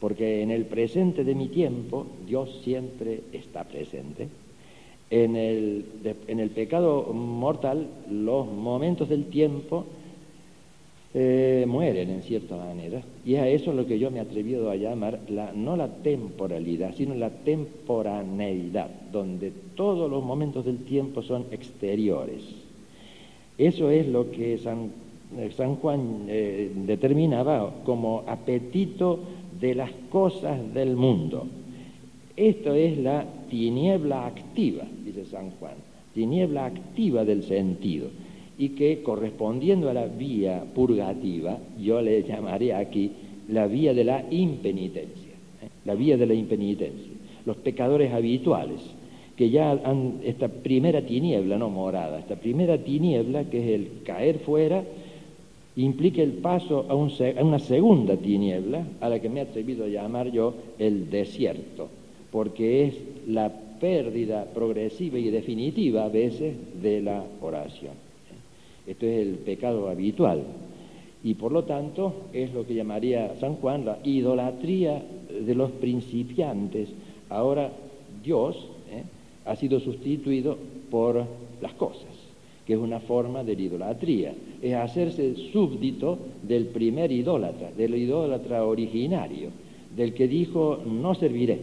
[0.00, 4.28] porque en el presente de mi tiempo Dios siempre está presente.
[5.10, 5.86] En el,
[6.26, 9.86] en el pecado mortal los momentos del tiempo
[11.14, 13.00] eh, mueren en cierta manera.
[13.24, 16.94] Y a eso lo que yo me he atrevido a llamar la, no la temporalidad,
[16.94, 22.42] sino la temporaneidad, donde todos los momentos del tiempo son exteriores.
[23.58, 24.92] Eso es lo que San,
[25.36, 25.50] eh,
[25.82, 29.18] Juan eh, determinaba como apetito
[29.60, 31.46] de las cosas del mundo.
[32.36, 35.74] Esto es la tiniebla activa, dice San Juan,
[36.14, 38.08] tiniebla activa del sentido
[38.56, 43.10] y que correspondiendo a la vía purgativa, yo le llamaré aquí
[43.48, 45.32] la vía de la impenitencia,
[45.62, 45.68] ¿eh?
[45.84, 47.12] la vía de la impenitencia,
[47.44, 48.80] los pecadores habituales,
[49.38, 54.40] que ya han esta primera tiniebla, no morada, esta primera tiniebla que es el caer
[54.40, 54.82] fuera,
[55.76, 59.88] implica el paso a, a una segunda tiniebla, a la que me he atrevido a
[59.88, 61.86] llamar yo el desierto,
[62.32, 62.94] porque es
[63.28, 67.92] la pérdida progresiva y definitiva a veces de la oración.
[68.88, 70.42] Esto es el pecado habitual.
[71.22, 76.88] Y por lo tanto es lo que llamaría San Juan la idolatría de los principiantes.
[77.28, 77.70] Ahora
[78.24, 78.56] Dios.
[79.48, 80.56] Ha sido sustituido
[80.90, 81.24] por
[81.62, 82.12] las cosas,
[82.66, 84.34] que es una forma de la idolatría.
[84.60, 89.50] Es hacerse súbdito del primer idólatra, del idólatra originario,
[89.96, 91.58] del que dijo no serviré.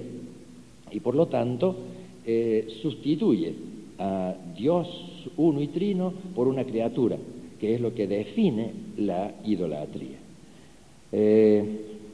[0.91, 1.75] Y por lo tanto
[2.25, 3.53] eh, sustituye
[3.99, 7.17] a Dios uno y trino por una criatura,
[7.59, 10.17] que es lo que define la idolatría.
[11.11, 11.63] Eh,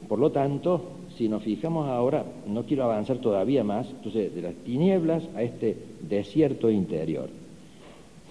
[0.06, 0.82] por lo tanto,
[1.22, 5.76] si nos fijamos ahora, no quiero avanzar todavía más, entonces de las tinieblas a este
[6.00, 7.28] desierto interior.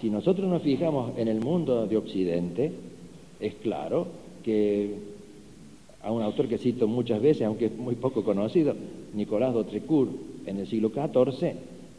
[0.01, 2.69] Si nosotros nos fijamos en el mundo de Occidente,
[3.39, 4.07] es claro
[4.43, 4.93] que
[6.03, 8.75] a un autor que cito muchas veces, aunque es muy poco conocido,
[9.13, 10.11] Nicolás d'Autrecourt,
[10.45, 11.53] en el siglo XIV,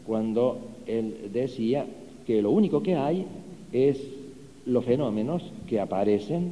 [0.05, 1.87] cuando él decía
[2.27, 3.25] que lo único que hay
[3.71, 3.99] es
[4.67, 6.51] los fenómenos que aparecen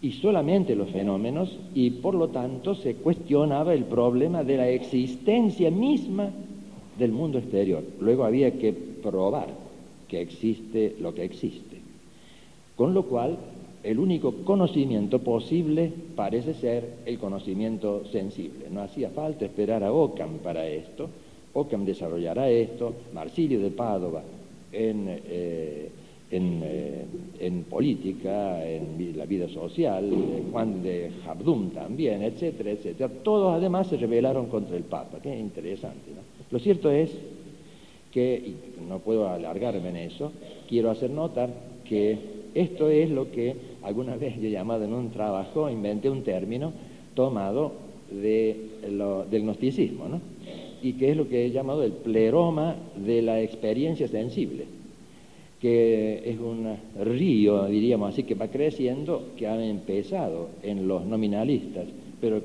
[0.00, 5.70] y solamente los fenómenos y por lo tanto se cuestionaba el problema de la existencia
[5.70, 6.30] misma
[6.98, 7.82] del mundo exterior.
[8.00, 9.48] Luego había que probar
[10.08, 11.78] que existe lo que existe.
[12.76, 13.36] Con lo cual,
[13.82, 18.66] el único conocimiento posible parece ser el conocimiento sensible.
[18.70, 21.08] No hacía falta esperar a Ockham para esto.
[21.54, 24.22] Ockham desarrollará esto, Marsilio de Padova
[24.72, 25.90] en, eh,
[26.30, 27.04] eh,
[27.40, 33.10] en, política, en la vida social, eh, Juan de Jabdum también, etcétera, etcétera.
[33.22, 36.10] Todos además se rebelaron contra el Papa, que interesante.
[36.14, 36.20] ¿no?
[36.50, 37.10] Lo cierto es
[38.12, 38.56] que, y
[38.88, 40.32] no puedo alargarme en eso,
[40.68, 41.50] quiero hacer notar
[41.84, 42.18] que
[42.54, 46.72] esto es lo que alguna vez yo he llamado en un trabajo, inventé un término
[47.14, 47.72] tomado
[48.10, 48.68] de
[49.30, 50.20] del gnosticismo, ¿no?
[50.82, 54.66] y que es lo que he llamado el pleroma de la experiencia sensible,
[55.60, 61.86] que es un río, diríamos así, que va creciendo, que ha empezado en los nominalistas,
[62.20, 62.42] pero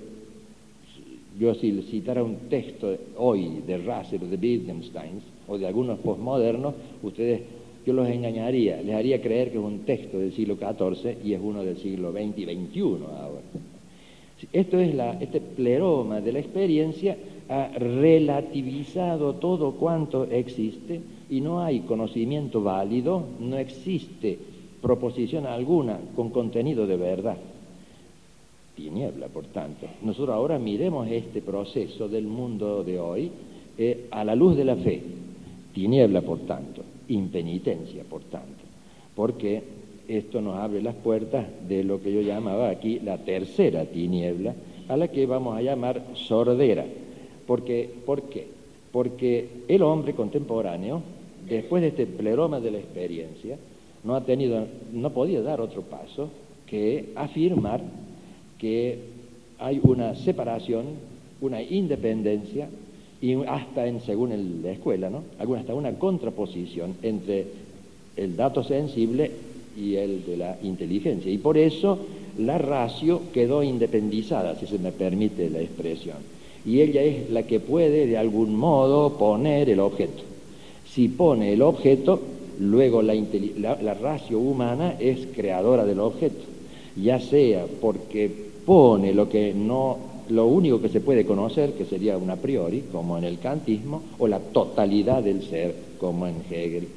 [1.40, 7.42] yo si citara un texto hoy de Russell de Wittgenstein o de algunos postmodernos, ustedes,
[7.86, 11.42] yo los engañaría, les haría creer que es un texto del siglo XIV y es
[11.44, 13.42] uno del siglo XX y XXI ahora.
[14.52, 17.18] Esto es la, este pleroma de la experiencia
[17.50, 21.02] ha relativizado todo cuanto existe
[21.34, 24.38] y no hay conocimiento válido, no existe
[24.80, 27.38] proposición alguna con contenido de verdad.
[28.76, 29.88] Tiniebla, por tanto.
[30.04, 33.32] Nosotros ahora miremos este proceso del mundo de hoy
[33.80, 35.02] eh, a la luz de la fe.
[35.74, 36.84] Tiniebla, por tanto.
[37.08, 38.64] Impenitencia, por tanto.
[39.16, 39.64] Porque
[40.08, 44.54] esto nos abre las puertas de lo que yo llamaba aquí la tercera tiniebla,
[44.88, 46.86] a la que vamos a llamar sordera
[47.46, 48.48] porque, ¿Por qué?
[48.92, 51.02] Porque el hombre contemporáneo,
[51.48, 53.58] después de este pleroma de la experiencia,
[54.04, 56.30] no ha tenido, no podía dar otro paso
[56.68, 57.82] que afirmar
[58.58, 59.00] que
[59.60, 60.86] hay una separación,
[61.42, 62.68] una independencia
[63.22, 65.24] y hasta en, según la escuela, ¿no?
[65.56, 67.46] hasta una contraposición entre
[68.18, 69.32] el dato sensible
[69.78, 71.32] y el de la inteligencia.
[71.32, 72.00] Y por eso
[72.38, 76.18] la ratio quedó independizada, si se me permite la expresión.
[76.66, 80.33] Y ella es la que puede de algún modo poner el objeto.
[80.94, 82.20] Si pone el objeto,
[82.60, 86.44] luego la, la, ratio humana es creadora del objeto,
[86.96, 88.32] ya sea porque
[88.64, 89.98] pone lo que no
[90.30, 94.04] lo único que se puede conocer, que sería un a priori, como en el kantismo,
[94.20, 96.88] o la totalidad del ser, como en Hegel.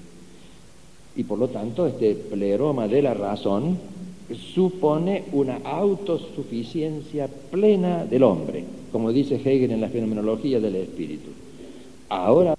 [1.16, 3.78] Y por lo tanto, este pleroma de la razón
[4.54, 11.30] supone una autosuficiencia plena del hombre, como dice Hegel en la fenomenología del espíritu.
[12.08, 12.56] Ahora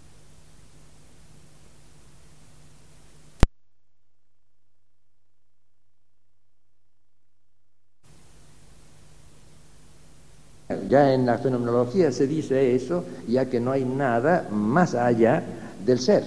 [10.89, 15.43] Ya en la fenomenología se dice eso, ya que no hay nada más allá
[15.85, 16.23] del ser.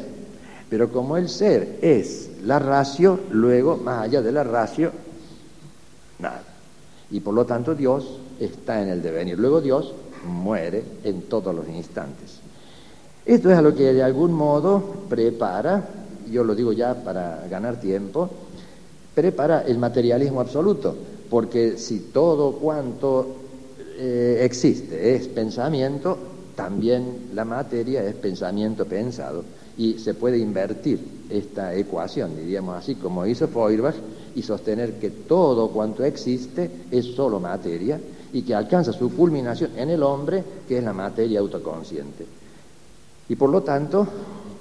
[0.69, 4.93] Pero como el ser es la ratio, luego, más allá de la ratio,
[6.19, 6.43] nada.
[7.11, 9.39] Y por lo tanto Dios está en el devenir.
[9.39, 9.95] Luego Dios
[10.27, 12.41] muere en todos los instantes.
[13.25, 15.89] Esto es a lo que de algún modo prepara,
[16.31, 18.31] yo lo digo ya para ganar tiempo,
[19.15, 20.97] prepara el materialismo absoluto,
[21.29, 23.27] porque si todo cuanto
[24.03, 26.17] eh, existe, es pensamiento,
[26.57, 29.45] también la materia es pensamiento pensado
[29.77, 30.99] y se puede invertir
[31.29, 33.97] esta ecuación, diríamos así, como hizo Feuerbach,
[34.35, 38.01] y sostener que todo cuanto existe es solo materia
[38.33, 42.25] y que alcanza su culminación en el hombre, que es la materia autoconsciente.
[43.29, 44.07] Y por lo tanto,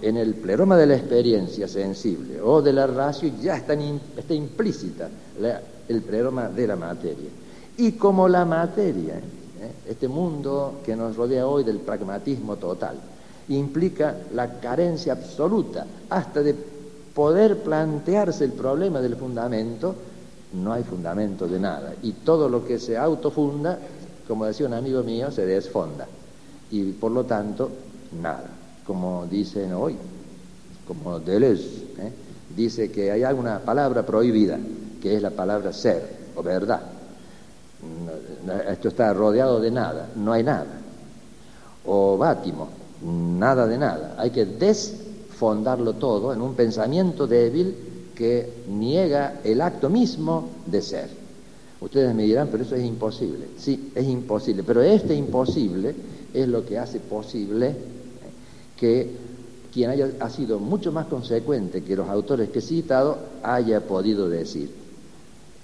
[0.02, 5.10] en el pleroma de la experiencia sensible o de la ratio ya está, está implícita
[5.88, 7.30] el pleroma de la materia.
[7.80, 9.72] Y como la materia, ¿eh?
[9.88, 12.98] este mundo que nos rodea hoy del pragmatismo total,
[13.48, 16.56] implica la carencia absoluta hasta de
[17.14, 19.96] poder plantearse el problema del fundamento,
[20.62, 21.94] no hay fundamento de nada.
[22.04, 23.80] Y todo lo que se autofunda,
[24.28, 26.06] como decía un amigo mío, se desfonda.
[26.72, 27.70] Y por lo tanto,
[28.22, 28.50] nada.
[28.86, 29.96] Como dicen hoy,
[30.86, 32.12] como Deleuze, ¿eh?
[32.58, 34.60] dice que hay alguna palabra prohibida,
[35.02, 36.99] que es la palabra ser o verdad
[38.70, 40.82] esto está rodeado de nada, no hay nada.
[41.86, 42.68] O bátimo,
[43.04, 44.16] nada de nada.
[44.18, 47.76] Hay que desfondarlo todo en un pensamiento débil
[48.16, 51.10] que niega el acto mismo de ser.
[51.82, 53.48] Ustedes me dirán, pero eso es imposible.
[53.58, 55.96] Sí, es imposible, pero este imposible
[56.34, 57.76] es lo que hace posible
[58.78, 59.30] que
[59.72, 64.28] quien haya ha sido mucho más consecuente que los autores que he citado haya podido
[64.28, 64.79] decir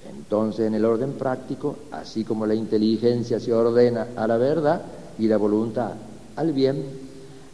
[0.09, 4.81] entonces, en el orden práctico, así como la inteligencia se ordena a la verdad
[5.17, 5.93] y la voluntad
[6.35, 6.83] al bien,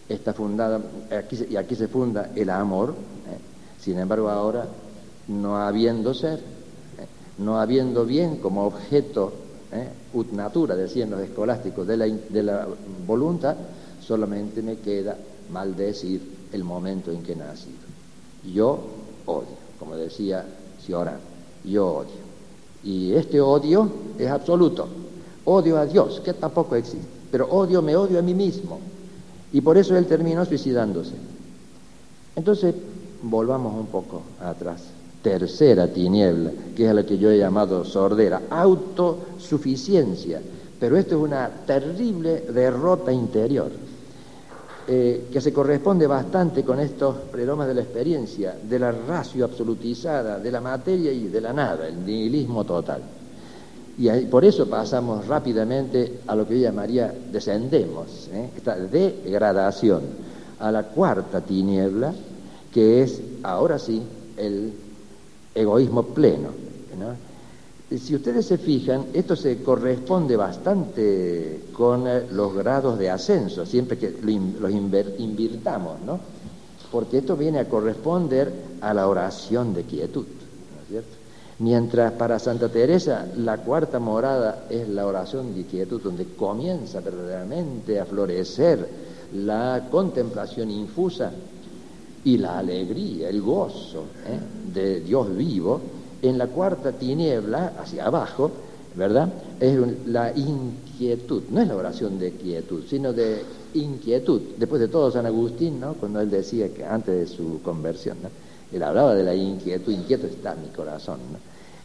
[0.10, 0.82] está fundada,
[1.50, 3.38] y aquí se funda el amor, ¿eh?
[3.80, 4.66] sin embargo ahora,
[5.28, 7.08] no habiendo ser, ¿eh?
[7.38, 9.32] no habiendo bien como objeto
[9.72, 9.88] ¿eh?
[10.14, 12.68] ut natura, decían los escolásticos, de la,
[13.06, 13.56] voluntad,
[14.02, 15.16] solamente me queda
[15.52, 16.22] maldecir
[16.52, 17.78] el momento en que nacido.
[18.54, 18.80] Yo
[19.26, 20.44] odio, como decía
[20.84, 21.20] Cioran,
[21.64, 22.31] yo odio.
[22.84, 24.88] Y este odio es absoluto.
[25.46, 27.08] Odio a Dios, que tampoco existe.
[27.32, 28.80] Pero odio, me odio a mí mismo.
[29.54, 31.14] Y por eso él terminó suicidándose.
[32.36, 32.76] Entonces,
[33.24, 34.84] volvamos un poco atrás.
[35.22, 40.42] Tercera tiniebla, que es la que yo he llamado sordera, autosuficiencia.
[40.80, 43.72] Pero esto es una terrible derrota interior.
[44.88, 50.40] Eh, que se corresponde bastante con estos predomas de la experiencia, de la ratio absolutizada,
[50.40, 53.02] de la materia y de la nada, el nihilismo total.
[53.98, 58.50] Y por eso pasamos rápidamente a lo que yo llamaría descendemos, ¿eh?
[58.58, 60.02] esta degradación,
[60.60, 62.14] a la cuarta tiniebla,
[62.74, 64.02] que es ahora sí
[64.38, 64.74] el
[65.54, 66.50] egoísmo pleno.
[68.00, 73.98] Si ustedes se fijan, esto se corresponde bastante con eh, los grados de ascenso, siempre
[73.98, 76.18] que los invirtamos, ¿no?
[76.90, 81.22] Porque esto viene a corresponder a la oración de quietud, ¿no es cierto?
[81.60, 88.00] Mientras para Santa Teresa la cuarta morada es la oración de quietud, donde comienza verdaderamente
[88.00, 88.88] a florecer
[89.34, 91.32] la contemplación infusa
[92.24, 94.40] y la alegría, el gozo ¿eh?
[94.74, 95.82] de Dios vivo,
[96.22, 98.52] en la cuarta tiniebla, hacia abajo,
[98.96, 99.30] ¿verdad?
[99.60, 103.44] Es la inquietud, no es la oración de quietud, sino de
[103.74, 104.42] inquietud.
[104.58, 105.94] Después de todo, San Agustín, ¿no?
[105.94, 108.18] cuando él decía que antes de su conversión,
[108.72, 111.20] él hablaba de la inquietud, inquieto está mi corazón.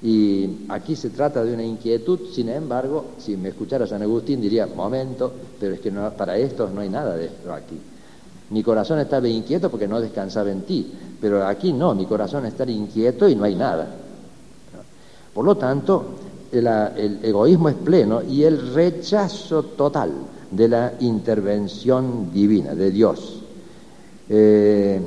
[0.02, 4.66] Y aquí se trata de una inquietud, sin embargo, si me escuchara San Agustín diría,
[4.66, 7.78] momento, pero es que no, para esto no hay nada de esto aquí.
[8.50, 12.64] Mi corazón estaba inquieto porque no descansaba en ti, pero aquí no, mi corazón está
[12.70, 14.05] inquieto y no hay nada.
[15.36, 16.02] Por lo tanto,
[16.50, 20.10] el, egoísmo es pleno y el rechazo total
[20.50, 23.42] de la intervención divina, de Dios.
[24.30, 24.98] Eh,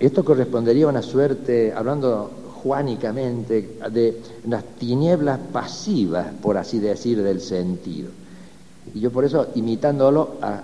[0.00, 2.30] esto correspondería a una suerte, hablando
[2.62, 8.08] juánicamente, de las tinieblas pasivas, por así decir, del sentido.
[8.94, 10.62] Y yo por eso, imitándolo a,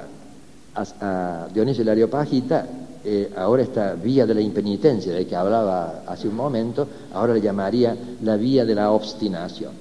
[1.52, 2.66] Dionisio el Areopagita,
[3.04, 7.40] eh, ahora esta vía de la impenitencia de que hablaba hace un momento, ahora le
[7.40, 9.72] llamaría la vía de la obstinación,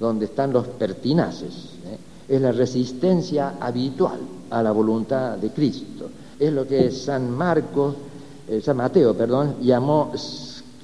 [0.00, 1.52] donde están los pertinaces.
[1.86, 1.98] ¿eh?
[2.28, 4.18] Es la resistencia habitual
[4.50, 6.08] a la voluntad de Cristo.
[6.38, 7.94] Es lo que San Marcos,
[8.48, 10.12] eh, San Mateo, perdón, llamó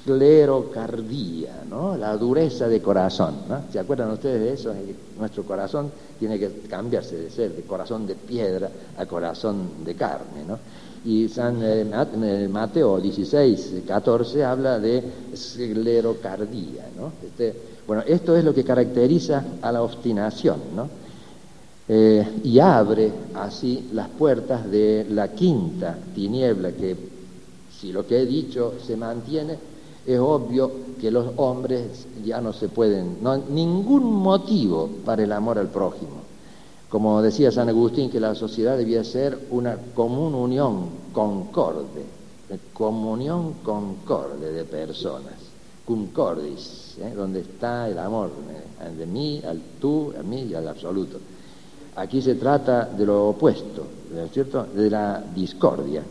[0.03, 1.95] esclerocardía, ¿no?
[1.95, 3.35] la dureza de corazón.
[3.47, 3.61] ¿no?
[3.71, 4.73] ¿Se acuerdan ustedes de eso?
[5.17, 10.43] Nuestro corazón tiene que cambiarse de ser de corazón de piedra a corazón de carne.
[10.45, 10.59] ¿no?
[11.05, 16.85] Y San eh, eh, Mateo 16, 14 habla de esclerocardía.
[16.97, 17.13] ¿no?
[17.25, 17.55] Este,
[17.87, 20.57] bueno, esto es lo que caracteriza a la obstinación.
[20.75, 20.89] ¿no?
[21.87, 26.95] Eh, y abre así las puertas de la quinta tiniebla que,
[27.79, 29.72] si lo que he dicho se mantiene,
[30.05, 35.57] es obvio que los hombres ya no se pueden, no ningún motivo para el amor
[35.57, 36.23] al prójimo.
[36.89, 42.03] Como decía San Agustín, que la sociedad debía ser una común unión concorde,
[42.73, 45.33] comunión concorde de personas,
[45.85, 47.13] concordis, ¿eh?
[47.15, 48.29] donde está el amor
[48.81, 48.95] ¿eh?
[48.95, 51.17] de mí, al tú, a mí y al absoluto.
[51.95, 56.03] Aquí se trata de lo opuesto, ¿no es cierto?, de la discordia.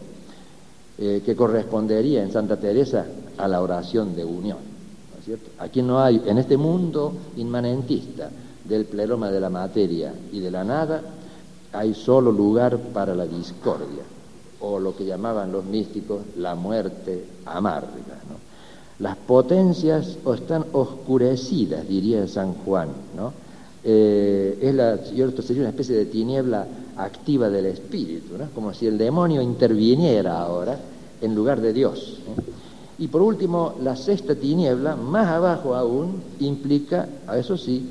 [0.99, 3.07] Eh, que correspondería en Santa Teresa
[3.43, 4.59] a la oración de unión.
[5.59, 8.31] Aquí no hay, en este mundo inmanentista
[8.65, 11.03] del pleroma de la materia y de la nada,
[11.73, 14.05] hay solo lugar para la discordia,
[14.61, 17.89] o lo que llamaban los místicos la muerte amarga.
[19.01, 23.33] Las potencias están oscurecidas, diría San Juan, ¿no?
[23.83, 26.65] Eh, es la, sería una especie de tiniebla
[26.97, 28.49] activa del espíritu, ¿no?
[28.55, 30.79] como si el demonio interviniera ahora
[31.21, 32.19] en lugar de Dios.
[33.03, 37.91] Y por último, la sexta tiniebla, más abajo aún, implica, a eso sí,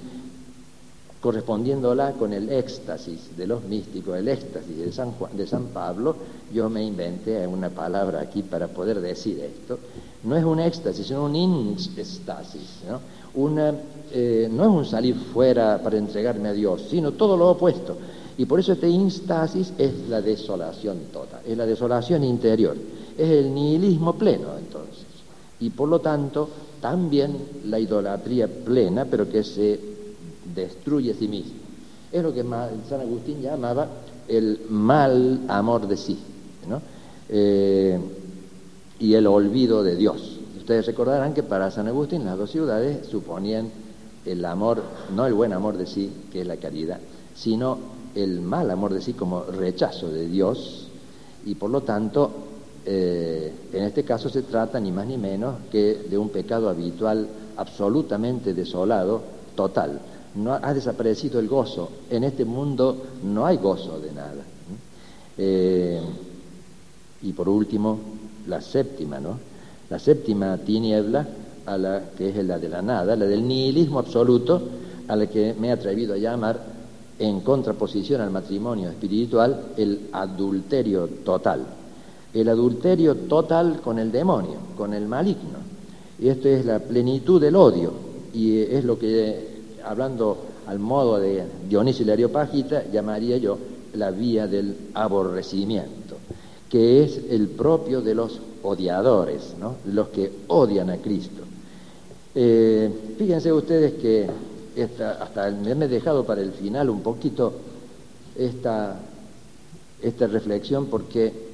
[1.19, 6.15] correspondiéndola con el éxtasis de los místicos, el éxtasis de San, Pablo,
[6.53, 9.79] yo me inventé una palabra aquí para poder decir esto,
[10.23, 13.01] no es un éxtasis, sino un instasis, ¿no?
[13.35, 13.73] Una,
[14.13, 17.97] eh, no es un salir fuera para entregarme a Dios, sino todo lo opuesto.
[18.37, 22.77] Y por eso este instasis es la desolación total, es la desolación interior,
[23.17, 24.90] es el nihilismo pleno entonces.
[25.61, 26.49] Y por lo tanto
[26.81, 29.79] también la idolatría plena, pero que se
[30.53, 31.53] destruye a sí misma.
[32.11, 33.87] Es lo que San Agustín llamaba
[34.27, 36.19] el mal amor de sí,
[36.67, 36.81] ¿no?
[37.29, 37.97] Eh,
[38.99, 40.39] y el olvido de Dios.
[40.57, 43.69] Ustedes recordarán que para San Agustín las dos ciudades suponían
[44.25, 44.83] el amor,
[45.15, 46.99] no el buen amor de sí, que es la caridad,
[47.35, 47.77] sino
[48.15, 50.87] el mal amor de sí como rechazo de Dios
[51.45, 52.31] y por lo tanto
[52.85, 57.27] eh, en este caso se trata ni más ni menos que de un pecado habitual
[57.57, 59.21] absolutamente desolado,
[59.55, 59.99] total.
[60.35, 61.89] No ha desaparecido el gozo.
[62.09, 64.43] En este mundo no hay gozo de nada.
[65.37, 66.01] Eh,
[67.23, 67.99] y por último,
[68.47, 69.37] la séptima, ¿no?
[69.89, 71.27] La séptima tiniebla,
[71.65, 74.61] a la que es la de la nada, la del nihilismo absoluto,
[75.07, 76.59] a la que me he atrevido a llamar,
[77.19, 81.80] en contraposición al matrimonio espiritual, el adulterio total.
[82.33, 85.59] El adulterio total con el demonio, con el maligno.
[86.19, 87.91] Y esto es la plenitud del odio.
[88.33, 89.47] Y es lo que,
[89.83, 93.57] hablando al modo de Dionisio y Areopagita, llamaría yo
[93.93, 96.15] la vía del aborrecimiento,
[96.69, 99.75] que es el propio de los odiadores, ¿no?
[99.85, 101.41] los que odian a Cristo.
[102.33, 104.29] Eh, fíjense ustedes que
[105.19, 107.53] hasta me he dejado para el final un poquito
[108.37, 108.99] esta,
[110.01, 111.50] esta reflexión porque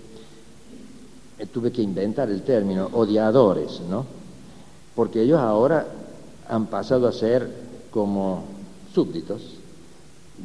[1.46, 4.06] tuve que inventar el término odiadores, ¿no?
[4.96, 5.86] Porque ellos ahora
[6.50, 7.48] han pasado a ser
[7.92, 8.44] como
[8.94, 9.42] súbditos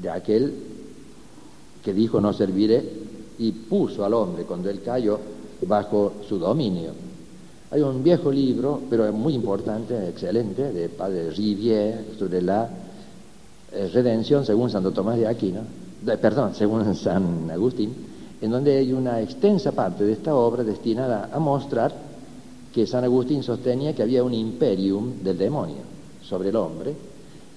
[0.00, 0.54] de aquel
[1.82, 2.82] que dijo no serviré
[3.38, 5.18] y puso al hombre cuando él cayó
[5.66, 6.90] bajo su dominio.
[7.70, 12.68] Hay un viejo libro, pero muy importante, excelente, de padre Rivière sobre la
[13.72, 15.62] eh, redención según Santo Tomás de Aquino,
[16.20, 17.94] perdón, según San Agustín,
[18.42, 21.94] en donde hay una extensa parte de esta obra destinada a mostrar
[22.74, 25.82] que San Agustín sostenía que había un imperium del demonio
[26.22, 26.92] sobre el hombre,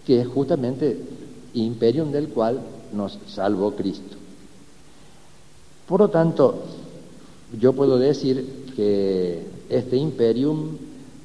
[0.05, 0.95] que es justamente
[1.55, 2.59] imperium del cual
[2.93, 4.15] nos salvó Cristo.
[5.87, 6.61] Por lo tanto,
[7.59, 10.77] yo puedo decir que este imperium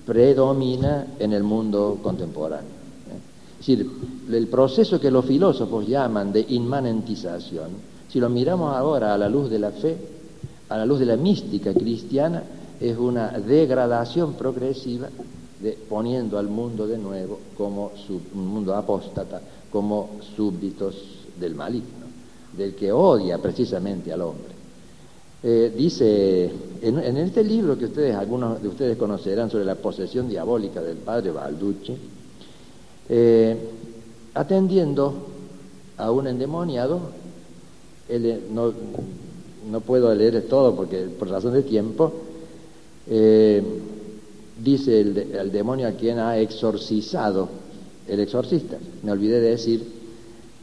[0.07, 2.81] predomina en el mundo contemporáneo.
[3.61, 3.91] Es decir,
[4.33, 9.51] el proceso que los filósofos llaman de inmanentización, si lo miramos ahora a la luz
[9.51, 9.97] de la fe,
[10.69, 12.43] a la luz de la mística cristiana,
[12.81, 15.09] es una degradación progresiva
[15.61, 17.93] de, poniendo al mundo de nuevo como
[18.35, 19.41] un mundo apóstata,
[19.71, 20.97] como súbditos
[21.39, 22.07] del maligno,
[22.57, 24.61] del que odia precisamente al hombre.
[25.43, 26.51] Eh, dice,
[26.83, 31.31] en, este libro que ustedes, algunos de ustedes conocerán sobre la posesión diabólica del padre
[31.31, 31.97] Balducci,
[33.09, 33.57] eh,
[34.35, 35.15] atendiendo
[35.97, 37.01] a un endemoniado,
[38.51, 38.73] no,
[39.71, 42.13] no, puedo leer todo porque por razón de tiempo,
[43.09, 43.63] eh,
[44.63, 47.49] dice el, demonio a quien ha exorcizado
[48.09, 48.79] el exorcista.
[49.03, 49.85] Me olvidé de decir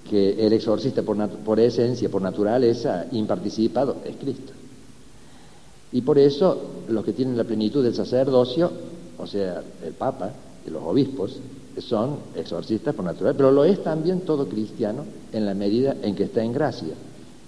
[0.10, 4.54] que el exorcista por, por esencia, por naturaleza, imparticipado es Cristo.
[5.92, 8.72] Y por eso los que tienen la plenitud del sacerdocio,
[9.18, 10.32] o sea, el Papa
[10.66, 11.40] y los obispos,
[11.80, 16.24] son exorcistas por naturaleza, pero lo es también todo cristiano en la medida en que
[16.24, 16.94] está en gracia.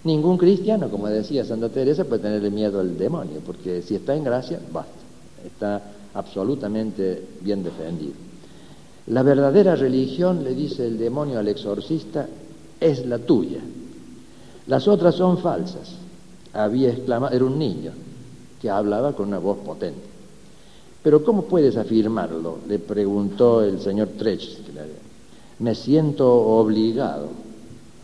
[0.04, 4.24] Ningún cristiano, como decía Santa Teresa, puede tenerle miedo al demonio, porque si está en
[4.24, 4.94] gracia, basta,
[5.46, 5.82] está
[6.14, 8.14] absolutamente bien defendido.
[9.08, 12.28] La verdadera religión, le dice el demonio al exorcista,
[12.80, 13.60] es la tuya.
[14.68, 15.96] Las otras son falsas.
[16.54, 17.92] Había exclamado, era un niño,
[18.62, 20.08] que hablaba con una voz potente.
[21.04, 22.60] Pero ¿cómo puedes afirmarlo?
[22.68, 24.60] Le preguntó el señor Trech.
[25.60, 27.28] Me siento obligado,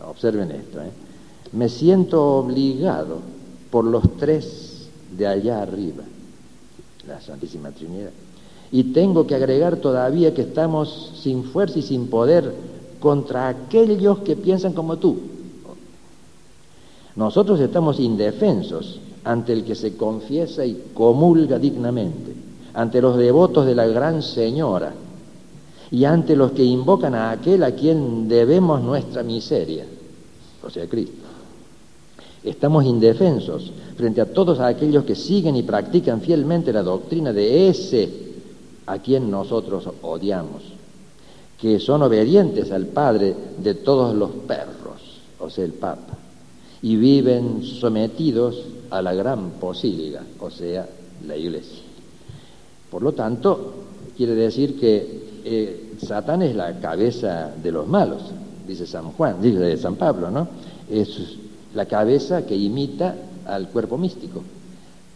[0.06, 1.05] observen esto, ¿eh?
[1.52, 3.18] Me siento obligado
[3.70, 6.04] por los tres de allá arriba,
[7.06, 8.10] la Santísima Trinidad.
[8.72, 12.52] Y tengo que agregar todavía que estamos sin fuerza y sin poder
[13.00, 15.16] contra aquellos que piensan como tú.
[17.14, 22.34] Nosotros estamos indefensos ante el que se confiesa y comulga dignamente,
[22.74, 24.92] ante los devotos de la Gran Señora
[25.90, 29.86] y ante los que invocan a aquel a quien debemos nuestra miseria,
[30.62, 31.25] o sea, Cristo.
[32.46, 38.08] Estamos indefensos frente a todos aquellos que siguen y practican fielmente la doctrina de ese
[38.86, 40.62] a quien nosotros odiamos,
[41.60, 46.16] que son obedientes al Padre de todos los perros, o sea, el Papa,
[46.82, 50.88] y viven sometidos a la gran posíliga, o sea,
[51.26, 51.82] la iglesia.
[52.88, 53.74] Por lo tanto,
[54.16, 58.22] quiere decir que eh, Satán es la cabeza de los malos,
[58.68, 60.46] dice San Juan, dice San Pablo, ¿no?
[60.88, 61.38] Es
[61.76, 63.14] la cabeza que imita
[63.46, 64.42] al cuerpo místico.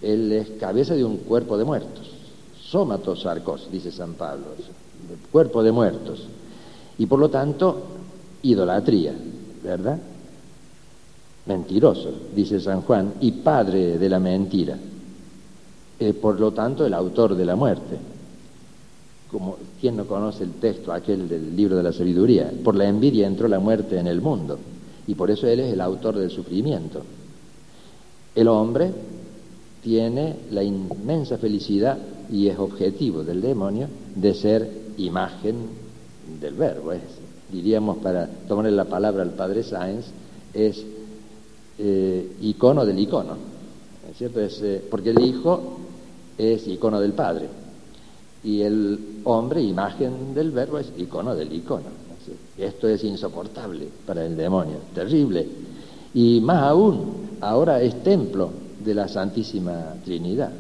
[0.03, 2.11] Él es cabeza de un cuerpo de muertos.
[2.63, 4.45] Sómatos sarcos, dice San Pablo,
[5.33, 6.27] cuerpo de muertos.
[6.99, 7.83] Y por lo tanto,
[8.43, 9.15] idolatría,
[9.65, 9.99] ¿verdad?
[11.47, 14.79] mentiroso, dice San Juan, y padre de la mentira.
[16.21, 17.97] Por lo tanto, el autor de la muerte.
[19.31, 23.27] Como quien no conoce el texto aquel del libro de la sabiduría, por la envidia
[23.27, 24.59] entró la muerte en el mundo,
[25.07, 27.03] y por eso él es el autor del sufrimiento.
[28.35, 28.93] El hombre
[29.83, 31.99] tiene la inmensa felicidad
[32.31, 35.57] y es objetivo del demonio de ser imagen
[36.41, 36.93] del verbo.
[36.93, 37.03] Es,
[37.51, 40.07] diríamos, para tomarle la palabra al padre Sáenz,
[40.55, 40.85] es
[41.79, 43.37] eh, icono del icono,
[44.11, 44.41] ¿es cierto?
[44.41, 45.79] Es, eh, porque el hijo
[46.37, 47.49] es icono del padre
[48.43, 52.10] y el hombre, imagen del verbo, es icono del icono.
[52.61, 55.47] Esto es insoportable para el demonio, terrible.
[56.15, 58.51] Y más aún, ahora es templo
[58.85, 60.53] de la Santísima Trinidad.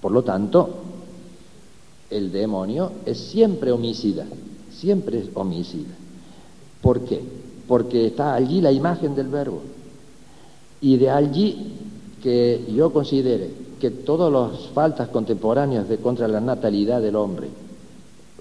[0.00, 0.68] Por lo tanto,
[2.10, 4.26] el demonio es siempre homicida,
[4.70, 5.94] siempre es homicida.
[6.82, 7.22] ¿Por qué?
[7.66, 9.62] porque está allí la imagen del verbo.
[10.80, 11.72] Y de allí
[12.22, 17.48] que yo considere que todas las faltas contemporáneas de contra la natalidad del hombre,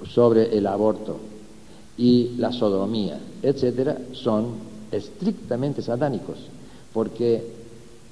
[0.09, 1.17] sobre el aborto
[1.97, 4.55] y la sodomía, etcétera, son
[4.91, 6.37] estrictamente satánicos,
[6.91, 7.43] porque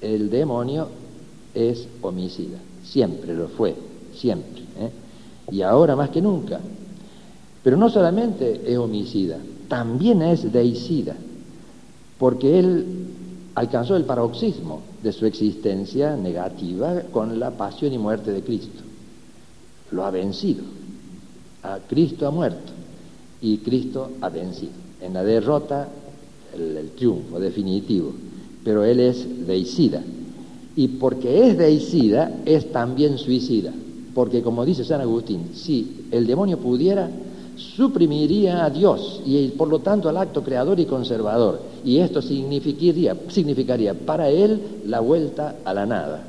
[0.00, 0.88] el demonio
[1.54, 3.74] es homicida, siempre lo fue,
[4.14, 4.90] siempre, ¿eh?
[5.50, 6.60] y ahora más que nunca.
[7.62, 11.14] Pero no solamente es homicida, también es deicida,
[12.18, 12.86] porque él
[13.54, 18.82] alcanzó el paroxismo de su existencia negativa con la pasión y muerte de Cristo.
[19.90, 20.64] Lo ha vencido.
[21.62, 22.72] A Cristo ha muerto
[23.42, 24.72] y Cristo ha vencido.
[25.00, 25.88] En la derrota
[26.54, 28.12] el, triunfo definitivo,
[28.64, 30.02] pero él es deicida.
[30.76, 33.72] Y porque es deicida, es también suicida.
[34.14, 37.10] Porque como dice San Agustín, si el demonio pudiera,
[37.56, 41.60] suprimiría a Dios y por lo tanto al acto creador y conservador.
[41.84, 46.24] Y esto significaría, significaría para él la vuelta a la nada.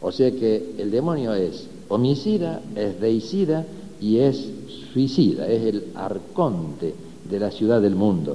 [0.00, 3.64] O sea que el demonio es homicida, es deicida
[4.00, 4.48] y es
[4.96, 6.94] suicida, es el arconte
[7.28, 8.34] de la ciudad del mundo.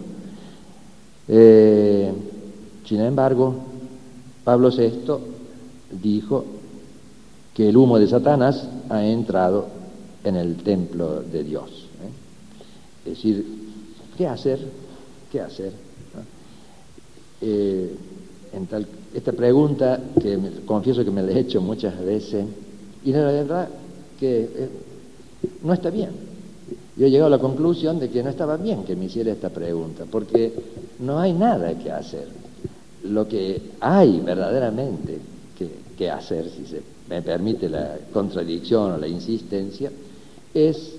[1.28, 2.12] Eh,
[2.86, 3.55] sin embargo,
[4.43, 4.91] Pablo VI
[6.03, 6.45] dijo
[7.55, 9.70] que el humo de Satanás ha entrado
[10.24, 11.88] en el templo de Dios.
[12.03, 13.09] ¿eh?
[13.09, 13.43] Es decir,
[14.16, 14.59] ¿qué hacer?
[15.32, 15.74] ¿Qué hacer?
[17.41, 17.95] Eh,
[18.53, 18.86] en tal,
[19.16, 20.38] esta pregunta que
[20.68, 22.45] confieso que me la he hecho muchas veces
[23.03, 23.68] y la verdad
[24.20, 24.70] que
[25.64, 26.30] no está bien.
[27.02, 29.49] Yo he llegado a la conclusión de que no estaba bien que me hiciera esta
[29.49, 30.54] pregunta, porque
[30.99, 32.28] no hay nada que hacer.
[33.06, 35.18] Lo que hay verdaderamente
[35.58, 39.91] que, que hacer, si se me permite la contradicción o la insistencia,
[40.54, 40.93] es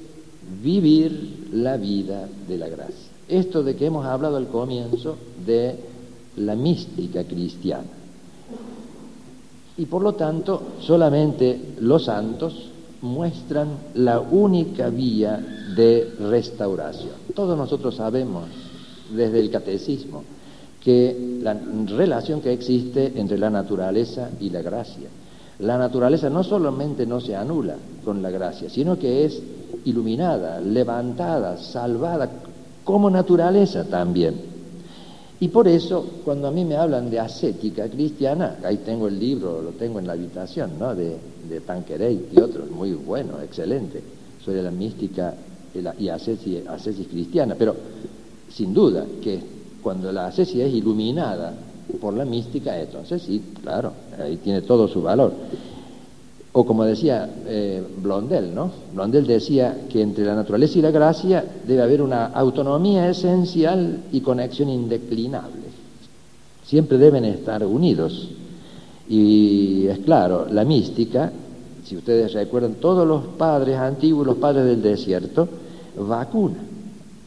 [0.60, 3.12] vivir la vida de la gracia.
[3.28, 5.14] Esto de que hemos hablado al comienzo
[5.46, 5.76] de
[6.38, 7.86] la mística cristiana.
[9.76, 12.71] Y por lo tanto, solamente los santos
[13.02, 15.36] muestran la única vía
[15.76, 17.14] de restauración.
[17.34, 18.44] Todos nosotros sabemos
[19.14, 20.22] desde el catecismo
[20.82, 25.08] que la relación que existe entre la naturaleza y la gracia.
[25.58, 29.40] La naturaleza no solamente no se anula con la gracia, sino que es
[29.84, 32.30] iluminada, levantada, salvada
[32.84, 34.34] como naturaleza también.
[35.40, 39.60] Y por eso, cuando a mí me hablan de ascética cristiana, ahí tengo el libro,
[39.60, 40.94] lo tengo en la habitación, ¿no?
[40.94, 41.16] De,
[41.48, 44.02] de Tanqueray y otros, muy bueno, excelente,
[44.44, 45.34] sobre la mística
[45.98, 47.54] y ascesis, ascesis cristiana.
[47.58, 47.74] Pero,
[48.50, 49.40] sin duda, que
[49.82, 51.54] cuando la ascesis es iluminada
[52.00, 55.32] por la mística, entonces sí, claro, ahí tiene todo su valor.
[56.54, 58.70] O como decía eh, Blondel, ¿no?
[58.92, 64.20] Blondel decía que entre la naturaleza y la gracia debe haber una autonomía esencial y
[64.20, 65.62] conexión indeclinable.
[66.66, 68.28] Siempre deben estar unidos.
[69.08, 71.32] Y es claro, la mística,
[71.84, 75.48] si ustedes recuerdan, todos los padres antiguos, los padres del desierto,
[75.98, 76.58] vacuna,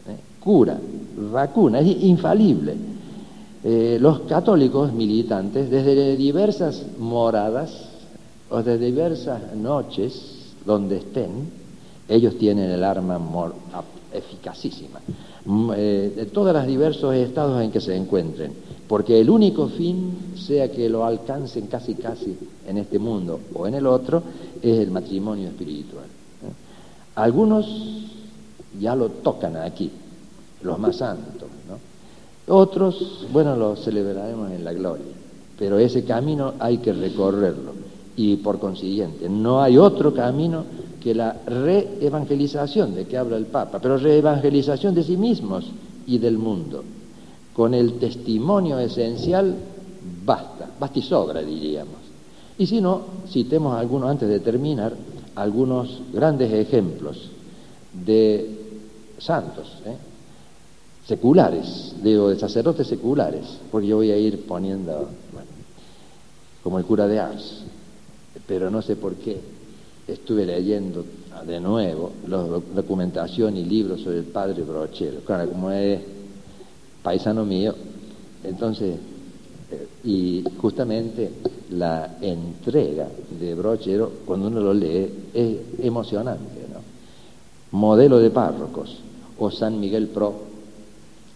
[0.08, 0.18] ¿eh?
[0.40, 0.78] cura,
[1.32, 2.76] vacuna, es infalible.
[3.64, 7.90] Eh, los católicos militantes, desde diversas moradas,
[8.50, 11.50] o de diversas noches donde estén,
[12.08, 13.20] ellos tienen el arma
[14.14, 15.00] eficacísima,
[15.46, 18.54] mm, eh, de todos los diversos estados en que se encuentren,
[18.88, 23.76] porque el único fin, sea que lo alcancen casi casi en este mundo o en
[23.76, 24.22] el otro,
[24.62, 26.06] es el matrimonio espiritual.
[26.06, 26.52] ¿eh?
[27.16, 27.66] Algunos
[28.80, 29.92] ya lo tocan aquí,
[30.62, 31.50] los más santos,
[32.48, 35.14] Otros, bueno, lo celebraremos en la gloria,
[35.58, 37.74] pero ese camino hay que recorrerlo
[38.18, 40.64] y por consiguiente no hay otro camino
[41.02, 45.66] que la reevangelización de que habla el Papa, pero reevangelización de sí mismos
[46.08, 46.84] y del mundo.
[47.56, 49.56] Con el testimonio esencial
[50.26, 51.96] basta, basta y sobra diríamos.
[52.58, 54.94] Y si no, citemos algunos antes de terminar,
[55.36, 57.30] algunos grandes ejemplos
[57.94, 58.60] de
[59.18, 59.96] santos, ¿eh?
[61.06, 65.50] seculares, digo, de sacerdotes seculares, porque yo voy a ir poniendo, bueno,
[66.64, 67.64] como el cura de Ars,
[68.48, 69.40] pero no sé por qué
[70.08, 71.06] estuve leyendo
[71.46, 75.20] de nuevo la documentación y libros sobre el padre Brochero.
[75.26, 76.00] Claro, como es
[77.06, 77.76] paisano mío,
[78.44, 78.98] entonces,
[79.72, 81.32] eh, y justamente
[81.70, 83.08] la entrega
[83.40, 87.78] de Brochero, cuando uno lo lee, es emocionante, ¿no?
[87.78, 88.98] Modelo de párrocos,
[89.38, 90.34] o San Miguel Pro,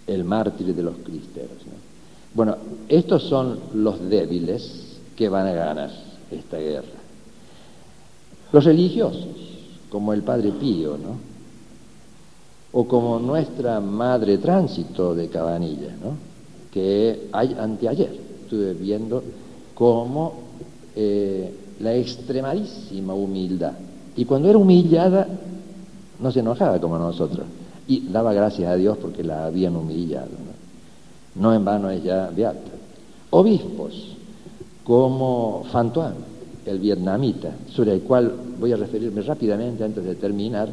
[0.07, 1.57] el mártir de los cristeros.
[2.34, 2.57] Bueno,
[2.88, 5.91] estos son los débiles que van a ganar
[6.32, 6.97] esta guerra.
[8.51, 9.28] Los religiosos,
[9.91, 11.28] como el Padre Pío, ¿no?
[12.72, 16.13] O como nuestra Madre Tránsito de Cabanilla, ¿no?
[16.72, 18.11] Que hay, anteayer
[18.43, 19.24] estuve viendo
[19.76, 20.34] cómo
[20.95, 23.74] eh, la extremadísima humildad.
[24.15, 25.28] Y cuando era humillada,
[26.20, 27.45] no se enojaba como nosotros.
[27.88, 30.30] Y daba gracias a Dios porque la habían humillado.
[31.36, 32.72] No, en vano es ya beata.
[33.30, 34.15] Obispos,
[34.84, 36.15] como Fantuán,
[36.65, 40.70] el vietnamita, sobre el cual voy a referirme rápidamente antes de terminar,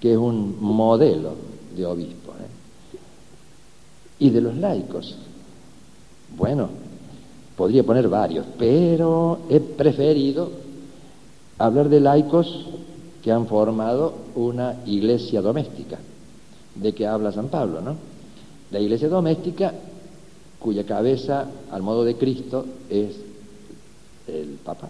[0.00, 1.34] que es un modelo
[1.76, 2.32] de obispo.
[2.32, 2.96] ¿eh?
[4.18, 5.16] Y de los laicos,
[6.36, 6.68] bueno,
[7.56, 10.50] podría poner varios, pero he preferido
[11.58, 12.66] hablar de laicos
[13.22, 15.98] que han formado una iglesia doméstica,
[16.74, 17.96] de que habla San Pablo, ¿no?
[18.70, 19.74] La iglesia doméstica
[20.58, 23.16] cuya cabeza, al modo de Cristo, es
[24.28, 24.88] el Papa,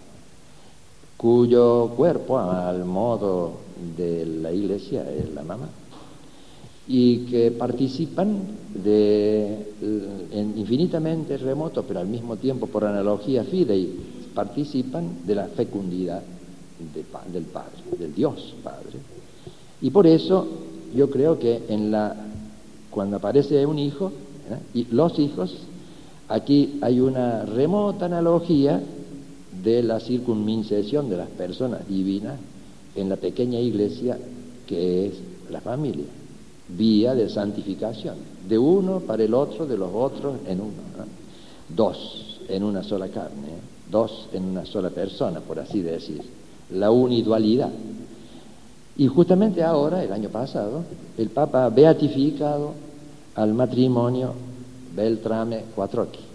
[1.17, 3.53] cuyo cuerpo, al modo
[3.97, 5.69] de la Iglesia, es la mamá,
[6.87, 8.39] y que participan
[8.83, 9.73] de,
[10.31, 13.89] en infinitamente remoto, pero al mismo tiempo, por analogía fidei,
[14.33, 16.21] participan de la fecundidad
[17.31, 18.99] del Padre, del Dios Padre.
[19.81, 20.47] Y por eso
[20.95, 22.15] yo creo que en la,
[22.89, 24.11] cuando aparece un hijo,
[24.49, 24.79] ¿eh?
[24.79, 25.55] y los hijos,
[26.27, 28.81] aquí hay una remota analogía
[29.63, 32.39] de la circunmincesión de las personas divinas
[32.95, 34.17] en la pequeña iglesia
[34.67, 35.13] que es
[35.49, 36.05] la familia,
[36.69, 38.15] vía de santificación,
[38.47, 40.71] de uno para el otro, de los otros en uno,
[41.69, 43.61] dos en una sola carne, ¿eh?
[43.89, 46.21] dos en una sola persona, por así decir,
[46.71, 47.71] la unidualidad.
[48.97, 50.83] Y justamente ahora, el año pasado,
[51.17, 52.73] el Papa ha beatificado
[53.35, 54.33] al matrimonio
[54.95, 56.31] Beltrame Quattrocchi.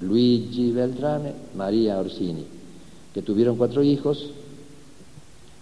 [0.00, 2.44] Luigi Beltrame, María Orsini,
[3.12, 4.30] que tuvieron cuatro hijos,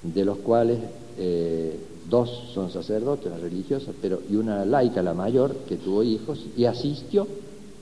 [0.03, 0.79] de los cuales
[1.19, 1.79] eh,
[2.09, 7.27] dos son sacerdotes, religiosas, pero y una laica, la mayor, que tuvo hijos y asistió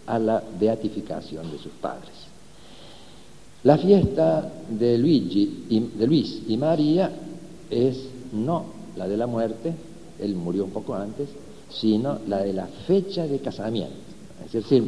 [0.07, 2.11] a la beatificación de sus padres.
[3.63, 7.11] La fiesta de, Luigi y, de Luis y María
[7.69, 7.97] es
[8.33, 9.73] no la de la muerte,
[10.19, 11.29] él murió un poco antes,
[11.71, 13.95] sino la de la fecha de casamiento.
[14.45, 14.83] Es decir,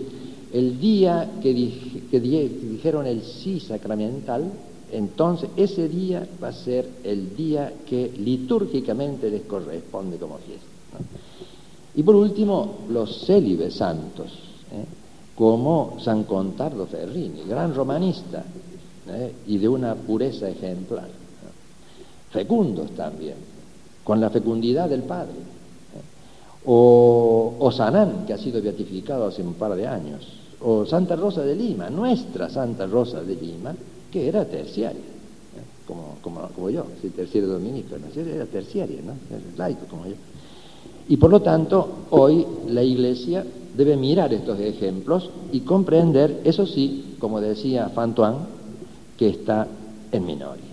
[0.52, 4.44] el día que, dijeron el sí sacramental,
[4.92, 10.66] entonces ese día va a ser el día que litúrgicamente les corresponde como fiesta.
[11.94, 14.32] Y por último, los célibes santos,
[14.72, 14.84] ¿eh?
[15.34, 18.44] como San Contardo Ferrini, gran romanista
[19.08, 19.32] ¿eh?
[19.46, 21.08] y de una pureza ejemplar
[22.32, 23.36] fecundos también,
[24.02, 25.34] con la fecundidad del Padre.
[25.34, 26.62] ¿eh?
[26.64, 30.26] O, Sanán, que ha sido beatificado hace un par de años,
[30.60, 33.74] o Santa Rosa de Lima, nuestra Santa Rosa de Lima,
[34.12, 35.86] que era terciaria, ¿eh?
[35.86, 38.20] como, como, yo, soy terciario dominico, ¿no?
[38.20, 39.14] era terciaria, ¿no?
[39.56, 40.14] laico como yo.
[41.08, 43.44] Y por lo tanto, hoy la Iglesia
[43.76, 48.46] debe mirar estos ejemplos y comprender, eso sí, como decía Fantuan,
[49.16, 49.66] que está
[50.12, 50.64] en minoría.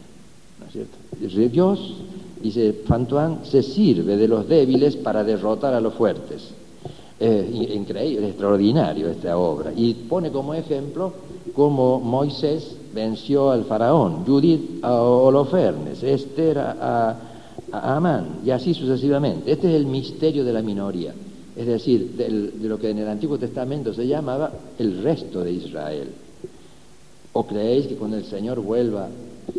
[0.59, 1.51] ¿No es cierto?
[1.51, 1.95] Dios,
[2.41, 6.49] dice Fantuan, se sirve de los débiles para derrotar a los fuertes.
[7.19, 9.73] Es increíble, extraordinario esta obra.
[9.75, 11.13] Y pone como ejemplo
[11.53, 17.15] cómo Moisés venció al faraón, Judith a Holofernes, Esther a,
[17.71, 19.51] Amán, y así sucesivamente.
[19.51, 21.13] Este es el misterio de la minoría,
[21.55, 26.09] es decir, de lo que en el Antiguo Testamento se llamaba el resto de Israel.
[27.33, 29.07] ¿O creéis que cuando el Señor vuelva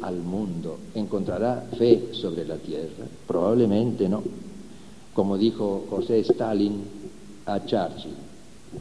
[0.02, 3.06] al mundo encontrará fe sobre la tierra?
[3.28, 4.22] Probablemente no.
[5.14, 6.82] Como dijo José Stalin
[7.46, 8.14] a Churchill,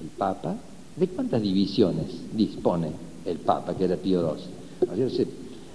[0.01, 0.55] el Papa,
[0.95, 4.36] ¿de cuántas divisiones dispone el Papa, que era Pío
[4.86, 5.28] XII?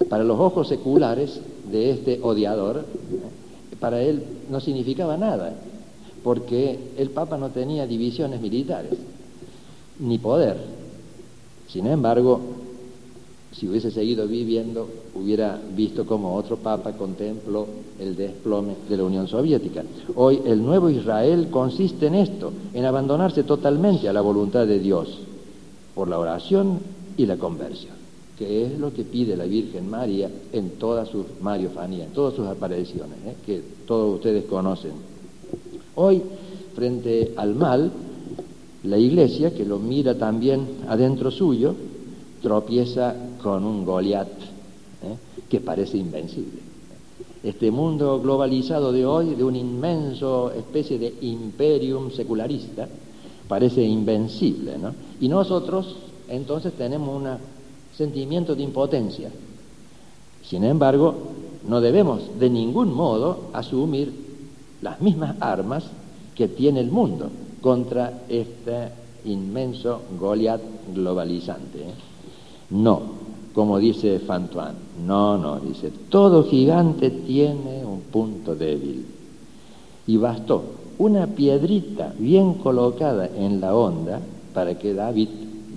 [0.09, 1.39] Para los ojos seculares
[1.71, 3.75] de este odiador, ¿eh?
[3.79, 5.53] para él no significaba nada,
[6.23, 8.93] porque el Papa no tenía divisiones militares,
[9.99, 10.57] ni poder.
[11.67, 12.41] Sin embargo,
[13.57, 17.65] si hubiese seguido viviendo, hubiera visto como otro papa contempló
[17.99, 19.83] el desplome de la Unión Soviética.
[20.15, 25.19] Hoy el nuevo Israel consiste en esto, en abandonarse totalmente a la voluntad de Dios
[25.93, 26.79] por la oración
[27.17, 27.93] y la conversión,
[28.37, 32.47] que es lo que pide la Virgen María en todas sus mariofanías, en todas sus
[32.47, 33.35] apariciones, ¿eh?
[33.45, 34.91] que todos ustedes conocen.
[35.95, 36.21] Hoy,
[36.73, 37.91] frente al mal,
[38.83, 41.73] la Iglesia, que lo mira también adentro suyo,
[42.41, 45.15] tropieza con un Goliat ¿eh?
[45.49, 46.59] que parece invencible.
[47.43, 52.87] Este mundo globalizado de hoy, de una inmenso especie de imperium secularista,
[53.47, 54.77] parece invencible.
[54.79, 54.93] ¿no?
[55.21, 55.95] Y nosotros
[56.29, 57.29] entonces tenemos un
[57.95, 59.29] sentimiento de impotencia.
[60.43, 61.15] Sin embargo,
[61.67, 64.13] no debemos de ningún modo asumir
[64.81, 65.85] las mismas armas
[66.35, 67.29] que tiene el mundo
[67.61, 68.89] contra este
[69.25, 70.61] inmenso Goliat
[70.93, 71.79] globalizante.
[71.79, 71.93] ¿eh?
[72.69, 73.01] No,
[73.53, 74.75] como dice Fantuan.
[75.05, 79.05] No, no, dice, todo gigante tiene un punto débil.
[80.07, 80.63] Y bastó
[80.97, 84.19] una piedrita bien colocada en la onda
[84.53, 85.29] para que David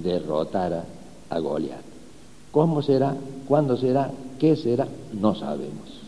[0.02, 0.84] derrotara
[1.30, 1.82] a Goliat.
[2.50, 3.14] ¿Cómo será?
[3.46, 4.10] ¿Cuándo será?
[4.38, 4.88] ¿Qué será?
[5.12, 6.00] No sabemos.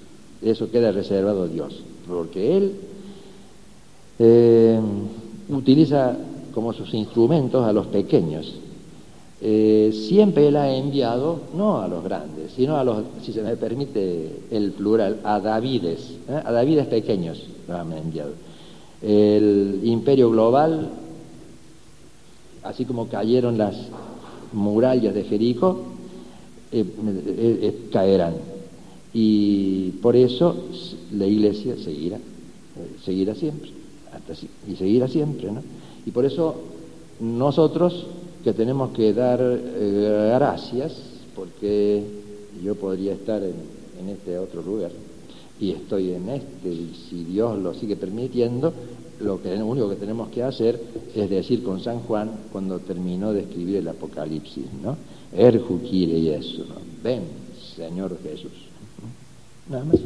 [0.43, 2.73] Eso queda reservado a Dios, porque Él
[4.19, 4.81] eh,
[5.51, 6.17] utiliza
[6.55, 8.55] como sus instrumentos a los pequeños
[9.43, 13.57] eh, siempre él ha enviado no a los grandes, sino a los, si se me
[13.57, 16.43] permite el plural, a Davides, ¿eh?
[16.45, 18.33] a Davides pequeños lo han enviado.
[19.01, 20.91] El imperio global
[22.63, 23.77] así como cayeron las
[24.53, 25.83] murallas de Jericó,
[26.73, 28.35] eh, eh, eh, caerán.
[29.13, 30.55] Y por eso
[31.13, 32.19] la iglesia seguirá,
[33.05, 33.71] seguirá siempre,
[34.13, 34.35] hasta,
[34.69, 35.63] y seguirá siempre, ¿no?
[36.07, 36.55] Y por eso
[37.19, 38.07] nosotros
[38.45, 39.41] que tenemos que dar
[40.37, 40.97] gracias,
[41.35, 42.05] porque
[42.63, 44.93] yo podría estar en este otro lugar,
[45.61, 48.73] y estoy en este, y si Dios lo sigue permitiendo,
[49.21, 50.81] lo, que, lo único que tenemos que hacer
[51.15, 54.97] es decir con San Juan cuando terminó de escribir el Apocalipsis, ¿no?
[55.33, 56.65] Erju quiere eso.
[57.03, 57.23] Ven,
[57.77, 58.53] Señor Jesús.
[59.69, 60.01] Nada más.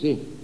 [0.00, 0.37] Sí.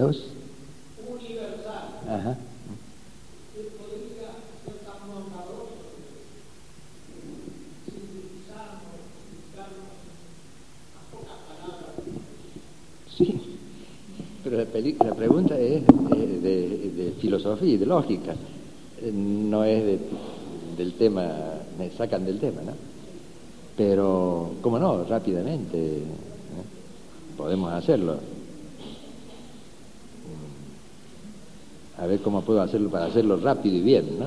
[0.00, 1.88] Universal.
[2.08, 2.38] Ajá.
[13.14, 13.40] Sí,
[14.42, 14.64] pero la,
[15.04, 18.34] la pregunta es de, filosofía y de lógica,
[19.12, 20.00] no es
[20.78, 21.28] del tema,
[21.78, 22.72] me sacan del tema, ¿no?
[23.76, 25.04] Pero, ¿cómo no?
[25.04, 26.02] Rápidamente ¿eh?
[27.36, 28.18] podemos hacerlo.
[31.99, 34.26] a ver cómo puedo hacerlo para hacerlo rápido y bien, ¿no?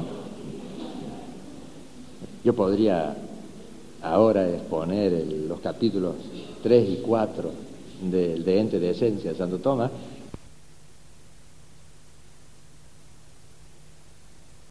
[2.44, 3.16] Yo podría
[4.02, 6.16] ahora exponer los capítulos
[6.62, 7.52] 3 y 4
[8.10, 9.92] de, de Ente de Esencia de Santo Tomás,